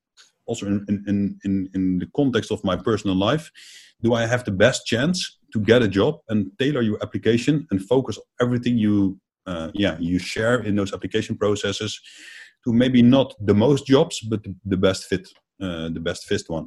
also 0.47 0.67
in, 0.67 0.85
in, 0.89 1.39
in, 1.45 1.71
in 1.75 1.99
the 1.99 2.07
context 2.15 2.51
of 2.51 2.63
my 2.65 2.77
personal 2.77 3.17
life, 3.17 3.51
do 4.03 4.15
I 4.15 4.27
have 4.27 4.45
the 4.45 4.51
best 4.51 4.87
chance 4.87 5.39
to 5.53 5.61
get 5.61 5.83
a 5.83 5.89
job 5.89 6.17
and 6.29 6.51
tailor 6.59 6.83
your 6.83 6.99
application 7.03 7.67
and 7.71 7.81
focus 7.83 8.19
everything 8.41 8.79
you 8.79 9.19
uh, 9.47 9.71
yeah 9.75 9.97
you 10.01 10.19
share 10.19 10.59
in 10.65 10.75
those 10.75 10.93
application 10.93 11.37
processes 11.37 12.01
to 12.67 12.73
maybe 12.73 13.01
not 13.01 13.35
the 13.41 13.55
most 13.55 13.87
jobs, 13.87 14.21
but 14.21 14.45
the, 14.65 14.77
best 14.77 15.05
fit, 15.05 15.29
uh, 15.63 15.89
the 15.89 16.01
best 16.01 16.25
fit 16.27 16.43
one. 16.49 16.67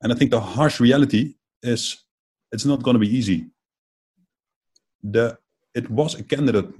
And 0.00 0.12
I 0.12 0.16
think 0.16 0.30
the 0.30 0.40
harsh 0.40 0.78
reality 0.78 1.34
is 1.62 1.98
it's 2.52 2.64
not 2.64 2.82
going 2.82 2.94
to 2.94 3.00
be 3.00 3.14
easy. 3.14 3.50
The 5.02 5.36
it 5.74 5.90
was 5.90 6.14
a 6.14 6.22
candidate 6.22 6.70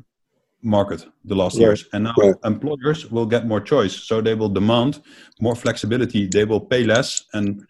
market 0.62 1.06
the 1.24 1.34
last 1.34 1.54
right. 1.54 1.62
years, 1.62 1.84
and 1.92 2.04
now 2.04 2.14
right. 2.18 2.34
employers 2.44 3.10
will 3.10 3.26
get 3.26 3.46
more 3.46 3.60
choice, 3.60 3.94
so 3.94 4.20
they 4.20 4.34
will 4.34 4.48
demand 4.48 5.02
more 5.40 5.54
flexibility. 5.56 6.26
They 6.26 6.44
will 6.44 6.60
pay 6.60 6.84
less, 6.84 7.24
and 7.32 7.66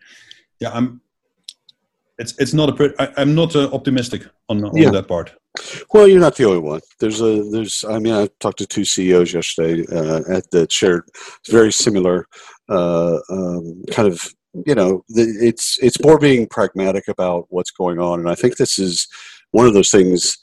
yeah, 0.61 0.71
I'm. 0.73 1.01
It's 2.19 2.39
it's 2.39 2.53
not 2.53 2.69
a. 2.79 2.95
I, 2.99 3.23
I'm 3.23 3.35
not 3.35 3.57
uh, 3.57 3.71
optimistic 3.73 4.27
on, 4.49 4.65
on 4.65 4.77
yeah. 4.77 4.91
that 4.91 5.09
part. 5.09 5.33
Well, 5.93 6.09
you're 6.09 6.21
not 6.21 6.37
the 6.37 6.45
only 6.45 6.61
one. 6.61 6.81
There's 7.01 7.21
a 7.21 7.43
there's. 7.51 7.85
I 7.89 7.99
mean, 7.99 8.15
I 8.15 8.29
talked 8.41 8.59
to 8.59 8.67
two 8.67 8.85
CEOs 8.85 9.33
yesterday 9.33 9.85
uh, 9.91 10.23
at 10.29 10.51
that 10.51 10.71
shared 10.71 11.05
very 11.49 11.73
similar 11.73 12.27
uh, 12.69 13.19
um, 13.31 13.83
kind 13.91 14.09
of. 14.09 14.33
You 14.67 14.75
know, 14.75 15.03
it's 15.09 15.79
it's 15.81 16.03
more 16.03 16.19
being 16.19 16.47
pragmatic 16.47 17.09
about 17.09 17.47
what's 17.49 17.71
going 17.71 17.99
on, 17.99 18.21
and 18.21 18.29
I 18.29 18.35
think 18.35 18.57
this 18.57 18.79
is 18.79 19.09
one 19.53 19.67
of 19.67 19.73
those 19.73 19.91
things. 19.91 20.37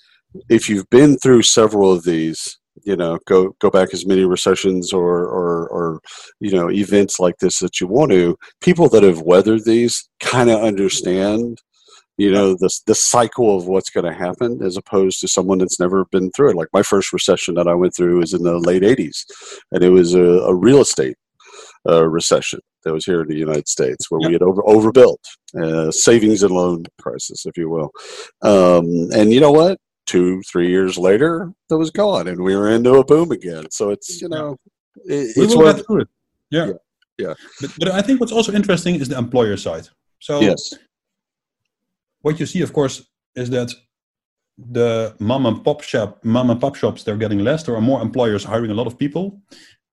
If 0.49 0.69
you've 0.69 0.89
been 0.89 1.17
through 1.17 1.43
several 1.43 1.91
of 1.91 2.03
these, 2.03 2.57
you 2.83 2.95
know, 2.95 3.19
go 3.25 3.55
go 3.59 3.69
back 3.69 3.93
as 3.93 4.05
many 4.05 4.23
recessions 4.23 4.93
or 4.93 5.25
or, 5.25 5.67
or 5.69 5.99
you 6.39 6.51
know 6.51 6.69
events 6.69 7.19
like 7.19 7.37
this 7.37 7.59
that 7.59 7.81
you 7.81 7.87
want 7.87 8.11
to. 8.11 8.37
People 8.61 8.89
that 8.89 9.03
have 9.03 9.21
weathered 9.21 9.65
these 9.65 10.07
kind 10.19 10.49
of 10.49 10.61
understand 10.61 11.59
you 12.19 12.29
know 12.29 12.53
the 12.53 12.69
the 12.85 12.93
cycle 12.93 13.57
of 13.57 13.67
what's 13.67 13.89
going 13.89 14.05
to 14.05 14.13
happen 14.13 14.59
as 14.61 14.77
opposed 14.77 15.19
to 15.21 15.27
someone 15.27 15.57
that's 15.57 15.79
never 15.79 16.05
been 16.05 16.29
through 16.31 16.51
it 16.51 16.55
like 16.55 16.67
my 16.73 16.83
first 16.83 17.11
recession 17.13 17.55
that 17.55 17.67
i 17.67 17.73
went 17.73 17.95
through 17.95 18.19
was 18.19 18.33
in 18.33 18.43
the 18.43 18.59
late 18.59 18.83
80s 18.83 19.25
and 19.71 19.83
it 19.83 19.89
was 19.89 20.13
a, 20.13 20.21
a 20.21 20.53
real 20.53 20.81
estate 20.81 21.15
uh, 21.87 22.05
recession 22.07 22.59
that 22.83 22.93
was 22.93 23.05
here 23.05 23.21
in 23.21 23.29
the 23.29 23.37
united 23.37 23.67
states 23.67 24.11
where 24.11 24.19
yep. 24.21 24.27
we 24.27 24.33
had 24.33 24.41
over 24.41 24.61
overbuilt 24.67 25.21
uh, 25.63 25.89
savings 25.91 26.43
and 26.43 26.51
loan 26.51 26.83
crisis 27.01 27.45
if 27.45 27.57
you 27.57 27.69
will 27.69 27.89
um, 28.41 28.85
and 29.13 29.33
you 29.33 29.39
know 29.39 29.51
what 29.51 29.79
two 30.09 30.41
three 30.51 30.69
years 30.75 30.97
later 30.97 31.31
that 31.69 31.77
was 31.77 31.91
gone 31.91 32.27
and 32.27 32.39
we 32.47 32.55
were 32.55 32.69
into 32.69 32.93
a 32.95 33.05
boom 33.05 33.31
again. 33.31 33.65
So 33.77 33.83
it's 33.95 34.21
you 34.21 34.29
know 34.29 34.57
it, 35.05 35.33
it's 35.35 35.37
we 35.37 35.45
will 35.47 35.73
get 35.73 35.85
through 35.85 36.01
it. 36.01 36.09
Yeah. 36.57 36.67
Yeah, 36.67 36.73
yeah. 37.25 37.33
But, 37.61 37.69
but 37.79 37.87
i 37.99 38.01
think 38.01 38.19
what's 38.19 38.31
also 38.39 38.51
interesting 38.59 38.95
is 38.95 39.07
the 39.09 39.17
employer 39.17 39.57
side. 39.57 39.87
So 40.19 40.41
yes. 40.41 40.73
what 42.21 42.39
you 42.39 42.45
see, 42.45 42.61
of 42.61 42.71
course, 42.73 42.95
is 43.35 43.49
that 43.51 43.69
the 44.57 45.15
mom 45.19 45.45
and 45.45 45.63
pop 45.63 45.81
shop, 45.81 46.19
mom 46.23 46.49
and 46.49 46.59
pop 46.59 46.75
shops, 46.75 47.03
they're 47.03 47.23
getting 47.23 47.39
less. 47.39 47.63
There 47.63 47.75
are 47.75 47.87
more 47.91 48.01
employers 48.01 48.43
hiring 48.43 48.71
a 48.71 48.73
lot 48.73 48.87
of 48.87 48.97
people, 48.97 49.41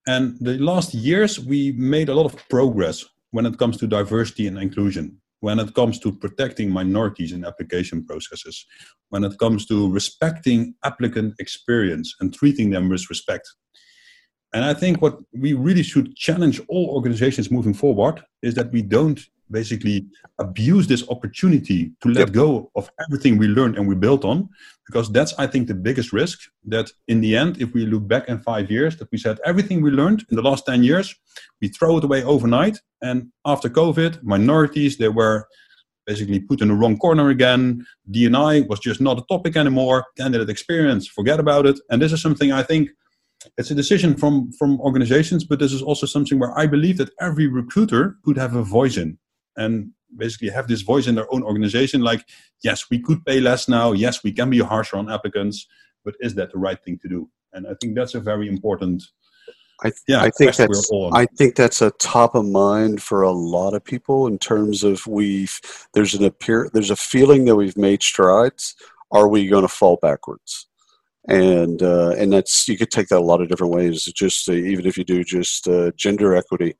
and 0.07 0.37
the 0.41 0.59
last 0.59 0.95
years 0.95 1.39
we 1.39 1.73
made 1.73 2.09
a 2.09 2.15
lot 2.15 2.27
of 2.27 2.35
progress 2.49 3.05
when 3.31 3.47
it 3.47 3.59
comes 3.59 3.77
to 3.79 3.87
diversity 3.87 4.47
and 4.49 4.59
inclusion. 4.59 5.21
When 5.41 5.59
it 5.59 5.75
comes 5.75 5.99
to 6.01 6.13
protecting 6.13 6.71
minorities 6.71 7.33
in 7.33 7.45
application 7.45 8.05
processes, 8.05 8.65
when 9.11 9.23
it 9.23 9.39
comes 9.39 9.67
to 9.67 9.91
respecting 9.93 10.75
applicant 10.83 11.35
experience 11.39 12.15
and 12.21 12.35
treating 12.35 12.71
them 12.71 12.89
with 12.89 13.09
respect. 13.11 13.47
And 14.55 14.65
I 14.65 14.73
think 14.73 15.03
what 15.03 15.19
we 15.33 15.53
really 15.53 15.83
should 15.83 16.17
challenge 16.17 16.61
all 16.69 16.91
organizations 16.91 17.51
moving 17.51 17.75
forward 17.75 18.23
is 18.43 18.55
that 18.55 18.73
we 18.73 18.83
don't 18.83 19.21
basically 19.51 20.07
abuse 20.39 20.87
this 20.87 21.09
opportunity 21.09 21.93
to 22.01 22.09
let 22.09 22.29
yep. 22.29 22.33
go 22.33 22.71
of 22.75 22.91
everything 23.05 23.37
we 23.37 23.47
learned 23.47 23.77
and 23.77 23.87
we 23.87 23.95
built 23.95 24.25
on 24.25 24.49
because 24.87 25.11
that's 25.13 25.33
i 25.39 25.47
think 25.47 25.69
the 25.69 25.75
biggest 25.75 26.13
risk 26.13 26.39
that 26.65 26.91
in 27.09 27.21
the 27.21 27.37
end 27.37 27.61
if 27.61 27.73
we 27.73 27.87
look 27.87 28.07
back 28.09 28.29
in 28.29 28.39
five 28.39 28.71
years 28.71 28.97
that 28.97 29.09
we 29.13 29.19
said 29.19 29.39
everything 29.45 29.81
we 29.81 29.91
learned 29.91 30.25
in 30.31 30.37
the 30.37 30.43
last 30.43 30.67
10 30.67 30.83
years 30.83 31.15
we 31.61 31.69
throw 31.69 31.99
it 31.99 32.05
away 32.05 32.23
overnight 32.25 32.79
and 33.03 33.29
after 33.45 33.69
covid 33.69 34.23
minorities 34.23 34.97
they 34.97 35.09
were 35.09 35.47
basically 36.07 36.39
put 36.39 36.61
in 36.61 36.69
the 36.69 36.75
wrong 36.75 36.97
corner 36.97 37.31
again. 37.31 37.85
Dni 38.13 38.69
was 38.69 38.79
just 38.79 39.01
not 39.01 39.19
a 39.19 39.25
topic 39.29 39.57
anymore. 39.57 40.05
Candidate 40.17 40.49
experience 40.49 41.09
forget 41.09 41.41
about 41.41 41.67
it. 41.67 41.81
And 41.91 42.01
this 42.01 42.13
is 42.13 42.23
something 42.23 42.53
i 42.53 42.63
think 42.63 42.91
it's 43.59 43.71
a 43.71 43.75
decision 43.75 44.15
from 44.15 44.51
from 44.53 44.81
organizations 44.81 45.45
but 45.45 45.59
this 45.59 45.73
is 45.73 45.83
also 45.83 46.07
something 46.07 46.39
where 46.39 46.57
i 46.59 46.67
believe 46.67 46.99
that 46.99 47.11
every 47.21 47.47
recruiter 47.47 48.17
could 48.25 48.37
have 48.37 48.55
a 48.55 48.63
voice 48.63 48.97
in 48.97 49.19
and 49.57 49.91
basically 50.17 50.49
have 50.49 50.69
this 50.69 50.83
voice 50.83 51.07
in 51.07 51.15
their 51.15 51.33
own 51.33 51.43
organization 51.43 52.01
like 52.01 52.25
yes 52.63 52.87
we 52.91 53.01
could 53.01 53.25
pay 53.25 53.41
less 53.41 53.69
now 53.69 53.93
yes 53.93 54.23
we 54.23 54.33
can 54.33 54.49
be 54.51 54.61
harsher 54.61 54.97
on 54.97 55.11
applicants 55.11 55.67
but 56.05 56.15
is 56.21 56.35
that 56.35 56.53
the 56.53 56.59
right 56.59 56.83
thing 56.85 56.99
to 56.99 57.09
do 57.09 57.29
and 57.53 57.67
i 57.67 57.75
think 57.81 57.95
that's 57.95 58.15
a 58.15 58.21
very 58.21 58.49
important 58.49 59.03
I, 59.83 59.91
th- 59.91 60.01
yeah, 60.09 60.23
I 60.23 60.31
think 60.31 60.57
that's 60.57 60.91
I 61.13 61.27
think 61.27 61.55
that's 61.55 61.83
a 61.83 61.91
top 61.93 62.35
of 62.35 62.47
mind 62.47 63.03
for 63.03 63.21
a 63.21 63.31
lot 63.31 63.75
of 63.75 63.85
people 63.85 64.27
in 64.27 64.39
terms 64.39 64.83
of 64.83 65.07
we've 65.07 65.61
there's 65.93 66.15
an 66.15 66.25
appear 66.25 66.71
there's 66.73 66.91
a 66.91 66.97
feeling 66.97 67.45
that 67.45 67.57
we've 67.57 67.77
made 67.77 68.03
strides. 68.03 68.75
Are 69.13 69.29
we 69.29 69.49
going 69.49 69.63
to 69.63 69.69
fall 69.69 69.99
backwards? 70.01 70.67
And 71.29 71.83
uh, 71.83 72.11
and 72.11 72.33
that's 72.33 72.69
you 72.69 72.79
could 72.79 72.91
take 72.91 73.09
that 73.09 73.19
a 73.19 73.25
lot 73.25 73.41
of 73.41 73.49
different 73.49 73.73
ways. 73.73 74.05
Just 74.05 74.49
uh, 74.49 74.53
even 74.53 74.87
if 74.87 74.97
you 74.97 75.05
do 75.05 75.25
just 75.25 75.67
uh, 75.67 75.91
gender 75.97 76.37
equity, 76.37 76.75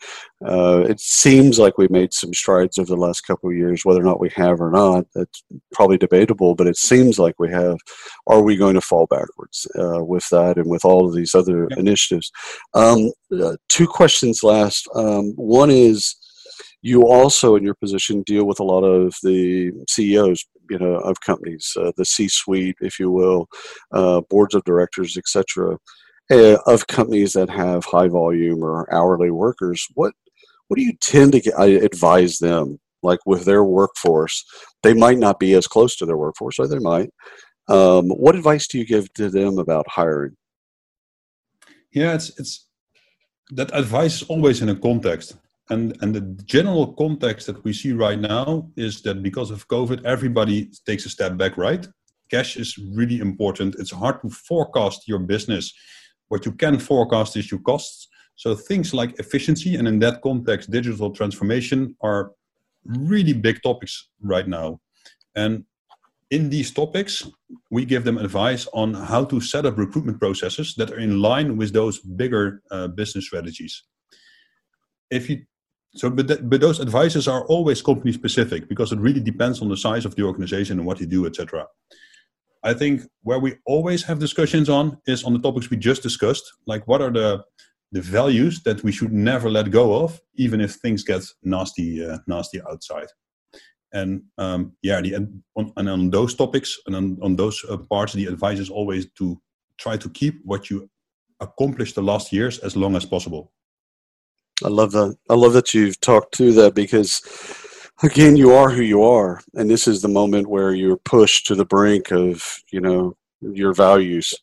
uh, 0.47 0.85
it 0.89 1.01
seems 1.01 1.59
like 1.59 1.79
we 1.79 1.89
made 1.89 2.13
some 2.13 2.33
strides 2.33 2.79
over 2.79 2.89
the 2.89 2.97
last 2.97 3.23
couple 3.23 3.51
of 3.51 3.57
years. 3.57 3.85
Whether 3.85 4.01
or 4.01 4.05
not 4.05 4.21
we 4.21 4.31
have 4.37 4.61
or 4.61 4.71
not, 4.71 5.07
that's 5.15 5.43
probably 5.73 5.99
debatable. 5.99 6.55
But 6.55 6.69
it 6.69 6.77
seems 6.77 7.19
like 7.19 7.35
we 7.39 7.51
have. 7.51 7.79
Are 8.29 8.43
we 8.43 8.57
going 8.57 8.75
to 8.75 8.81
fall 8.81 9.07
backwards 9.07 9.67
uh, 9.79 10.05
with 10.05 10.29
that 10.31 10.59
and 10.59 10.71
with 10.71 10.85
all 10.85 11.07
of 11.07 11.15
these 11.15 11.35
other 11.35 11.67
yeah. 11.71 11.79
initiatives? 11.79 12.31
Um, 12.75 13.11
uh, 13.33 13.57
two 13.69 13.87
questions 13.87 14.43
last. 14.43 14.89
Um, 14.95 15.33
one 15.37 15.71
is 15.71 16.17
you 16.83 17.09
also 17.09 17.57
in 17.57 17.65
your 17.65 17.75
position 17.75 18.23
deal 18.23 18.45
with 18.45 18.61
a 18.61 18.65
lot 18.65 18.85
of 18.85 19.15
the 19.25 19.73
CEOs, 19.89 20.47
you 20.71 20.79
know, 20.79 20.97
of 20.97 21.21
companies, 21.21 21.73
uh, 21.81 21.93
the 21.97 22.05
C-suite, 22.05 22.77
if 22.81 22.99
you 22.99 23.11
will, 23.11 23.49
uh, 23.93 24.21
boards 24.29 24.55
of 24.55 24.65
directors, 24.65 25.17
etc., 25.17 25.79
uh, 26.31 26.59
of 26.67 26.87
companies 26.87 27.33
that 27.33 27.49
have 27.49 27.85
high 27.85 28.09
volume 28.09 28.63
or 28.63 28.93
hourly 28.93 29.31
workers. 29.31 29.87
What 29.95 30.13
what 30.69 30.77
do 30.77 30.83
you 30.83 30.95
tend 31.01 31.33
to 31.33 31.41
get, 31.41 31.55
I 31.57 31.67
advise 31.67 32.39
them 32.39 32.79
like 33.03 33.21
with 33.25 33.45
their 33.45 33.63
workforce? 33.63 34.45
They 34.83 34.95
might 34.95 35.19
not 35.19 35.39
be 35.39 35.55
as 35.55 35.69
close 35.69 35.95
to 35.97 36.07
their 36.07 36.17
workforce, 36.17 36.59
or 36.59 36.67
they 36.67 36.81
might. 36.81 37.11
Um, 37.69 38.09
what 38.09 38.35
advice 38.35 38.67
do 38.67 38.79
you 38.79 38.85
give 38.85 39.13
to 39.15 39.31
them 39.31 39.59
about 39.59 39.87
hiring? 39.89 40.37
Yeah, 41.93 42.15
it's 42.15 42.39
it's 42.39 42.67
that 43.51 43.71
advice 43.73 44.23
is 44.23 44.29
always 44.29 44.61
in 44.61 44.69
a 44.69 44.75
context 44.75 45.37
and 45.71 45.97
and 46.01 46.15
the 46.15 46.21
general 46.45 46.93
context 46.95 47.47
that 47.47 47.63
we 47.65 47.73
see 47.73 47.93
right 47.93 48.21
now 48.21 48.71
is 48.77 49.03
that 49.03 49.23
because 49.23 49.51
of 49.51 49.69
covid 49.69 50.05
everybody 50.05 50.71
takes 50.87 51.07
a 51.07 51.11
step 51.11 51.37
back 51.37 51.57
right? 51.57 51.87
Cash 52.31 52.57
is 52.57 52.79
really 52.79 53.21
important. 53.21 53.77
It's 53.79 53.93
hard 53.93 54.21
to 54.23 54.31
forecast 54.31 55.07
your 55.07 55.21
business. 55.21 55.73
What 56.29 56.45
you 56.45 56.53
can 56.53 56.79
forecast 56.79 57.37
is 57.37 57.51
your 57.51 57.61
costs. 57.61 58.09
So 58.35 58.55
things 58.55 58.93
like 58.93 59.19
efficiency 59.19 59.77
and 59.77 59.87
in 59.87 60.01
that 60.01 60.23
context 60.23 60.71
digital 60.71 61.11
transformation 61.11 61.97
are 62.03 62.33
really 62.85 63.33
big 63.33 63.63
topics 63.63 64.09
right 64.21 64.47
now. 64.47 64.81
And 65.35 65.65
in 66.31 66.51
these 66.51 66.73
topics 66.73 67.29
we 67.71 67.85
give 67.85 68.05
them 68.05 68.19
advice 68.19 68.67
on 68.73 68.95
how 68.95 69.25
to 69.25 69.41
set 69.41 69.65
up 69.65 69.79
recruitment 69.79 70.19
processes 70.19 70.75
that 70.75 70.91
are 70.91 70.99
in 70.99 71.23
line 71.23 71.57
with 71.57 71.73
those 71.73 72.01
bigger 72.01 72.63
uh, 72.73 72.89
business 72.89 73.27
strategies. 73.27 73.85
If 75.11 75.31
you 75.31 75.45
so, 75.97 76.11
but, 76.11 76.49
but 76.49 76.61
those 76.61 76.81
advices 76.81 77.27
are 77.27 77.45
always 77.47 77.83
company 77.83 78.13
specific 78.13 78.69
because 78.69 78.93
it 78.93 78.99
really 78.99 79.21
depends 79.21 79.63
on 79.63 79.69
the 79.69 79.77
size 79.77 80.05
of 80.05 80.15
the 80.15 80.23
organization 80.23 80.79
and 80.79 80.87
what 80.87 81.01
you 81.01 81.07
do, 81.07 81.27
etc. 81.27 81.67
I 82.63 82.75
think 82.75 83.03
where 83.23 83.39
we 83.39 83.55
always 83.65 84.03
have 84.05 84.19
discussions 84.19 84.69
on 84.69 84.99
is 85.07 85.25
on 85.25 85.33
the 85.33 85.39
topics 85.39 85.71
we 85.71 85.77
just 85.77 86.03
discussed, 86.03 86.45
like 86.67 86.87
what 86.87 87.01
are 87.01 87.13
the 87.13 87.45
the 87.93 88.01
values 88.01 88.63
that 88.65 88.83
we 88.83 88.93
should 88.93 89.13
never 89.13 89.49
let 89.49 89.71
go 89.71 90.03
of, 90.03 90.21
even 90.35 90.61
if 90.61 90.75
things 90.75 91.05
get 91.05 91.23
nasty, 91.43 92.05
uh, 92.05 92.19
nasty 92.27 92.61
outside. 92.71 93.07
And 93.93 94.23
um, 94.39 94.73
yeah, 94.83 95.01
the, 95.01 95.15
on, 95.55 95.73
and 95.77 95.89
on 95.89 96.11
those 96.11 96.35
topics 96.35 96.77
and 96.87 96.97
on, 96.97 97.19
on 97.23 97.37
those 97.37 97.65
uh, 97.71 97.77
parts, 97.77 98.13
the 98.13 98.27
advice 98.27 98.59
is 98.59 98.71
always 98.71 99.07
to 99.13 99.41
try 99.79 99.97
to 99.97 100.11
keep 100.11 100.41
what 100.45 100.69
you 100.69 100.91
accomplished 101.41 101.95
the 101.95 102.03
last 102.03 102.33
years 102.33 102.59
as 102.59 102.77
long 102.77 102.97
as 102.97 103.05
possible. 103.05 103.53
I 104.65 104.69
love 104.69 104.93
that. 104.93 105.17
I 105.29 105.35
love 105.35 105.53
that 105.53 105.75
you've 105.75 106.01
talked 106.01 106.37
through 106.37 106.53
that 106.53 106.75
because, 106.75 107.23
again, 108.03 108.37
you 108.37 108.53
are 108.53 108.71
who 108.71 108.83
you 108.83 109.03
are, 109.03 109.41
and 109.55 109.69
this 109.69 109.87
is 109.87 110.03
the 110.03 110.09
moment 110.09 110.49
where 110.49 110.73
you're 110.73 110.97
pushed 110.97 111.47
to 111.47 111.55
the 111.55 111.65
brink 111.65 112.11
of 112.11 112.63
you 112.71 112.81
know 112.81 113.17
your 113.41 113.75
values 113.75 114.35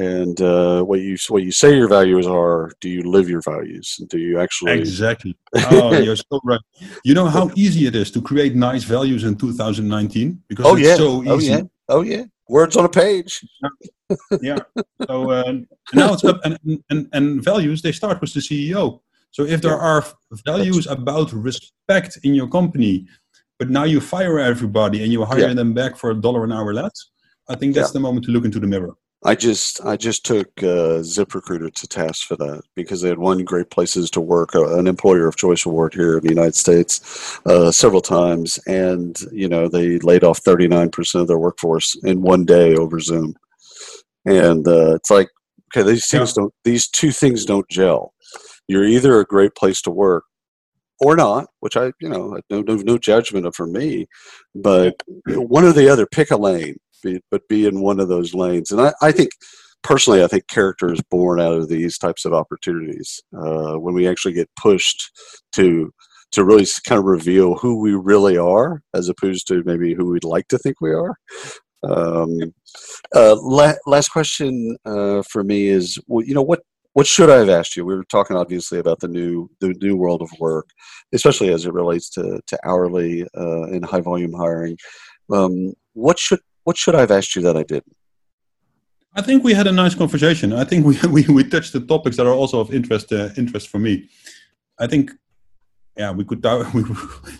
and 0.00 0.40
uh, 0.40 0.82
what 0.82 1.00
you 1.00 1.16
what 1.28 1.42
you 1.42 1.52
say 1.52 1.76
your 1.76 1.88
values 1.88 2.26
are. 2.26 2.72
Do 2.80 2.88
you 2.88 3.02
live 3.02 3.28
your 3.28 3.42
values? 3.42 4.00
Do 4.08 4.18
you 4.18 4.40
actually 4.40 4.72
exactly? 4.72 5.36
Oh, 5.70 5.92
you're 5.92 6.16
so 6.16 6.40
right. 6.42 6.60
You 7.04 7.14
know 7.14 7.26
how 7.26 7.50
easy 7.54 7.86
it 7.86 7.94
is 7.94 8.10
to 8.12 8.22
create 8.22 8.54
nice 8.54 8.84
values 8.84 9.24
in 9.24 9.36
2019 9.36 10.42
because 10.48 10.66
oh, 10.66 10.76
it's 10.76 10.88
yeah. 10.88 10.96
so 10.96 11.22
oh, 11.26 11.36
easy. 11.36 11.52
Oh 11.52 11.56
yeah. 11.56 11.62
Oh 11.88 12.02
yeah. 12.02 12.24
Words 12.48 12.76
on 12.76 12.86
a 12.86 12.88
page. 12.88 13.44
yeah. 14.40 14.58
So 15.06 15.30
uh, 15.30 15.52
now 15.92 16.14
it's 16.14 16.24
up, 16.24 16.40
and, 16.44 16.58
and 16.90 17.08
and 17.12 17.44
values 17.44 17.82
they 17.82 17.92
start 17.92 18.20
with 18.20 18.32
the 18.32 18.40
CEO. 18.40 19.00
So 19.32 19.44
if 19.44 19.62
there 19.62 19.78
are 19.78 20.04
values 20.44 20.86
about 20.86 21.32
respect 21.32 22.18
in 22.24 22.34
your 22.34 22.48
company, 22.48 23.06
but 23.58 23.70
now 23.70 23.84
you 23.84 24.00
fire 24.00 24.38
everybody 24.38 25.02
and 25.02 25.12
you 25.12 25.24
hire 25.24 25.48
yeah. 25.48 25.54
them 25.54 25.72
back 25.74 25.96
for 25.96 26.10
a 26.10 26.14
dollar 26.14 26.44
an 26.44 26.52
hour 26.52 26.74
less, 26.74 27.10
I 27.48 27.54
think 27.54 27.74
that's 27.74 27.90
yeah. 27.90 27.94
the 27.94 28.00
moment 28.00 28.24
to 28.26 28.32
look 28.32 28.44
into 28.44 28.60
the 28.60 28.66
mirror. 28.66 28.94
I 29.22 29.34
just 29.34 29.84
I 29.84 29.96
just 29.96 30.24
took 30.24 30.48
uh, 30.62 31.04
ZipRecruiter 31.04 31.72
to 31.74 31.86
task 31.86 32.26
for 32.26 32.36
that 32.36 32.62
because 32.74 33.02
they 33.02 33.10
had 33.10 33.18
won 33.18 33.44
Great 33.44 33.68
Places 33.68 34.10
to 34.12 34.20
Work, 34.20 34.54
uh, 34.54 34.78
an 34.78 34.86
Employer 34.86 35.28
of 35.28 35.36
Choice 35.36 35.66
award 35.66 35.92
here 35.92 36.16
in 36.16 36.22
the 36.22 36.30
United 36.30 36.54
States, 36.54 37.38
uh, 37.44 37.70
several 37.70 38.00
times, 38.00 38.58
and 38.66 39.20
you 39.30 39.46
know 39.46 39.68
they 39.68 39.98
laid 39.98 40.24
off 40.24 40.38
39 40.38 40.90
percent 40.90 41.20
of 41.20 41.28
their 41.28 41.38
workforce 41.38 41.98
in 42.02 42.22
one 42.22 42.46
day 42.46 42.74
over 42.74 42.98
Zoom, 42.98 43.34
and 44.24 44.66
uh, 44.66 44.94
it's 44.94 45.10
like 45.10 45.28
okay, 45.76 45.86
these 45.86 46.08
things 46.08 46.30
yeah. 46.30 46.42
don't 46.42 46.54
these 46.64 46.88
two 46.88 47.12
things 47.12 47.44
don't 47.44 47.68
gel. 47.68 48.14
You're 48.70 48.84
either 48.84 49.18
a 49.18 49.24
great 49.24 49.56
place 49.56 49.82
to 49.82 49.90
work 49.90 50.22
or 51.00 51.16
not, 51.16 51.48
which 51.58 51.76
I 51.76 51.86
you 52.00 52.08
know 52.08 52.38
no 52.50 52.62
no, 52.62 52.76
no 52.76 52.98
judgment 52.98 53.52
for 53.52 53.66
me, 53.66 54.06
but 54.54 54.94
one 55.26 55.64
or 55.64 55.72
the 55.72 55.88
other. 55.88 56.06
Pick 56.06 56.30
a 56.30 56.36
lane 56.36 56.76
be, 57.02 57.20
but 57.32 57.48
be 57.48 57.66
in 57.66 57.80
one 57.80 57.98
of 57.98 58.06
those 58.06 58.32
lanes. 58.32 58.70
And 58.70 58.80
I, 58.80 58.92
I 59.02 59.10
think 59.10 59.30
personally, 59.82 60.22
I 60.22 60.28
think 60.28 60.46
character 60.46 60.92
is 60.92 61.02
born 61.10 61.40
out 61.40 61.54
of 61.54 61.68
these 61.68 61.98
types 61.98 62.24
of 62.24 62.32
opportunities 62.32 63.20
uh, 63.36 63.74
when 63.74 63.92
we 63.92 64.06
actually 64.06 64.34
get 64.34 64.48
pushed 64.54 65.10
to 65.56 65.92
to 66.30 66.44
really 66.44 66.66
kind 66.86 67.00
of 67.00 67.06
reveal 67.06 67.56
who 67.56 67.80
we 67.80 67.92
really 67.92 68.38
are, 68.38 68.82
as 68.94 69.08
opposed 69.08 69.48
to 69.48 69.64
maybe 69.66 69.94
who 69.94 70.12
we'd 70.12 70.22
like 70.22 70.46
to 70.46 70.58
think 70.58 70.80
we 70.80 70.92
are. 70.92 71.16
Um, 71.82 72.54
uh, 73.16 73.34
la- 73.40 73.82
last 73.86 74.10
question 74.10 74.76
uh, 74.84 75.22
for 75.28 75.42
me 75.42 75.66
is, 75.66 75.98
well, 76.06 76.24
you 76.24 76.34
know, 76.34 76.42
what 76.42 76.60
what 76.92 77.06
should 77.06 77.30
I 77.30 77.38
have 77.38 77.48
asked 77.48 77.76
you? 77.76 77.84
We 77.84 77.94
were 77.94 78.04
talking 78.04 78.36
obviously 78.36 78.78
about 78.78 79.00
the 79.00 79.08
new 79.08 79.50
the 79.60 79.74
new 79.80 79.96
world 79.96 80.22
of 80.22 80.30
work, 80.40 80.68
especially 81.12 81.52
as 81.52 81.64
it 81.64 81.72
relates 81.72 82.10
to 82.10 82.40
to 82.46 82.58
hourly 82.64 83.22
uh, 83.36 83.64
and 83.64 83.84
high 83.84 84.00
volume 84.00 84.32
hiring. 84.32 84.76
Um, 85.32 85.74
what 85.92 86.18
should 86.18 86.40
what 86.64 86.76
should 86.76 86.94
I 86.94 87.00
have 87.00 87.10
asked 87.10 87.36
you 87.36 87.42
that 87.42 87.56
I 87.56 87.62
didn't? 87.62 87.96
I 89.14 89.22
think 89.22 89.42
we 89.42 89.54
had 89.54 89.66
a 89.66 89.72
nice 89.72 89.94
conversation. 89.94 90.52
I 90.52 90.64
think 90.64 90.84
we 90.86 90.98
we, 91.08 91.22
we 91.28 91.44
touched 91.44 91.72
the 91.72 91.80
topics 91.80 92.16
that 92.16 92.26
are 92.26 92.34
also 92.34 92.60
of 92.60 92.72
interest 92.72 93.12
uh, 93.12 93.30
interest 93.36 93.68
for 93.68 93.78
me. 93.78 94.08
I 94.78 94.86
think, 94.86 95.10
yeah, 95.96 96.10
we 96.12 96.24
could 96.24 96.42
we, 96.74 96.82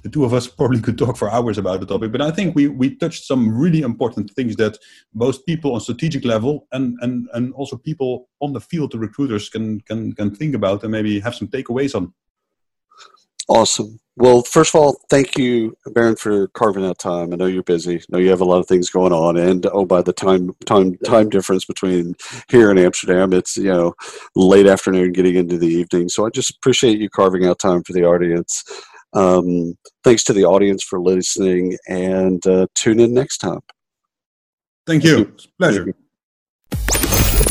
the 0.02 0.10
two 0.12 0.24
of 0.24 0.34
us 0.34 0.46
probably 0.46 0.80
could 0.80 0.98
talk 0.98 1.16
for 1.16 1.30
hours 1.30 1.58
about 1.58 1.80
the 1.80 1.86
topic, 1.86 2.12
but 2.12 2.20
I 2.20 2.30
think 2.30 2.54
we 2.54 2.68
we 2.68 2.96
touched 2.96 3.24
some 3.24 3.56
really 3.56 3.80
important 3.80 4.30
things 4.32 4.56
that 4.56 4.76
both 5.14 5.44
people 5.46 5.74
on 5.74 5.80
strategic 5.80 6.24
level 6.24 6.66
and 6.72 6.96
and 7.00 7.28
and 7.32 7.52
also 7.54 7.76
people 7.76 8.28
on 8.40 8.52
the 8.52 8.60
field, 8.60 8.92
the 8.92 8.98
recruiters 8.98 9.48
can 9.48 9.80
can 9.82 10.12
can 10.12 10.34
think 10.34 10.54
about 10.54 10.82
and 10.82 10.92
maybe 10.92 11.20
have 11.20 11.34
some 11.34 11.48
takeaways 11.48 11.94
on. 11.94 12.12
Awesome. 13.48 13.98
Well, 14.20 14.42
first 14.42 14.74
of 14.74 14.78
all, 14.78 15.00
thank 15.08 15.38
you, 15.38 15.74
Baron, 15.86 16.14
for 16.14 16.48
carving 16.48 16.84
out 16.84 16.98
time. 16.98 17.32
I 17.32 17.36
know 17.36 17.46
you're 17.46 17.62
busy. 17.62 17.96
I 17.96 18.02
know 18.10 18.18
you 18.18 18.28
have 18.28 18.42
a 18.42 18.44
lot 18.44 18.58
of 18.58 18.66
things 18.66 18.90
going 18.90 19.14
on, 19.14 19.38
and 19.38 19.64
oh, 19.72 19.86
by 19.86 20.02
the 20.02 20.12
time 20.12 20.54
time 20.66 20.98
time 21.06 21.30
difference 21.30 21.64
between 21.64 22.14
here 22.50 22.68
and 22.68 22.78
Amsterdam, 22.78 23.32
it's 23.32 23.56
you 23.56 23.72
know 23.72 23.94
late 24.36 24.66
afternoon, 24.66 25.12
getting 25.12 25.36
into 25.36 25.56
the 25.56 25.68
evening. 25.68 26.10
So 26.10 26.26
I 26.26 26.28
just 26.28 26.54
appreciate 26.54 26.98
you 26.98 27.08
carving 27.08 27.46
out 27.46 27.58
time 27.58 27.82
for 27.82 27.94
the 27.94 28.04
audience. 28.04 28.62
Um, 29.14 29.78
thanks 30.04 30.22
to 30.24 30.34
the 30.34 30.44
audience 30.44 30.84
for 30.84 31.00
listening, 31.00 31.78
and 31.88 32.46
uh, 32.46 32.66
tune 32.74 33.00
in 33.00 33.14
next 33.14 33.38
time. 33.38 33.60
Thank 34.86 35.02
you. 35.02 35.24
Thank 35.24 35.28
you. 35.28 35.50
Pleasure. 35.58 35.94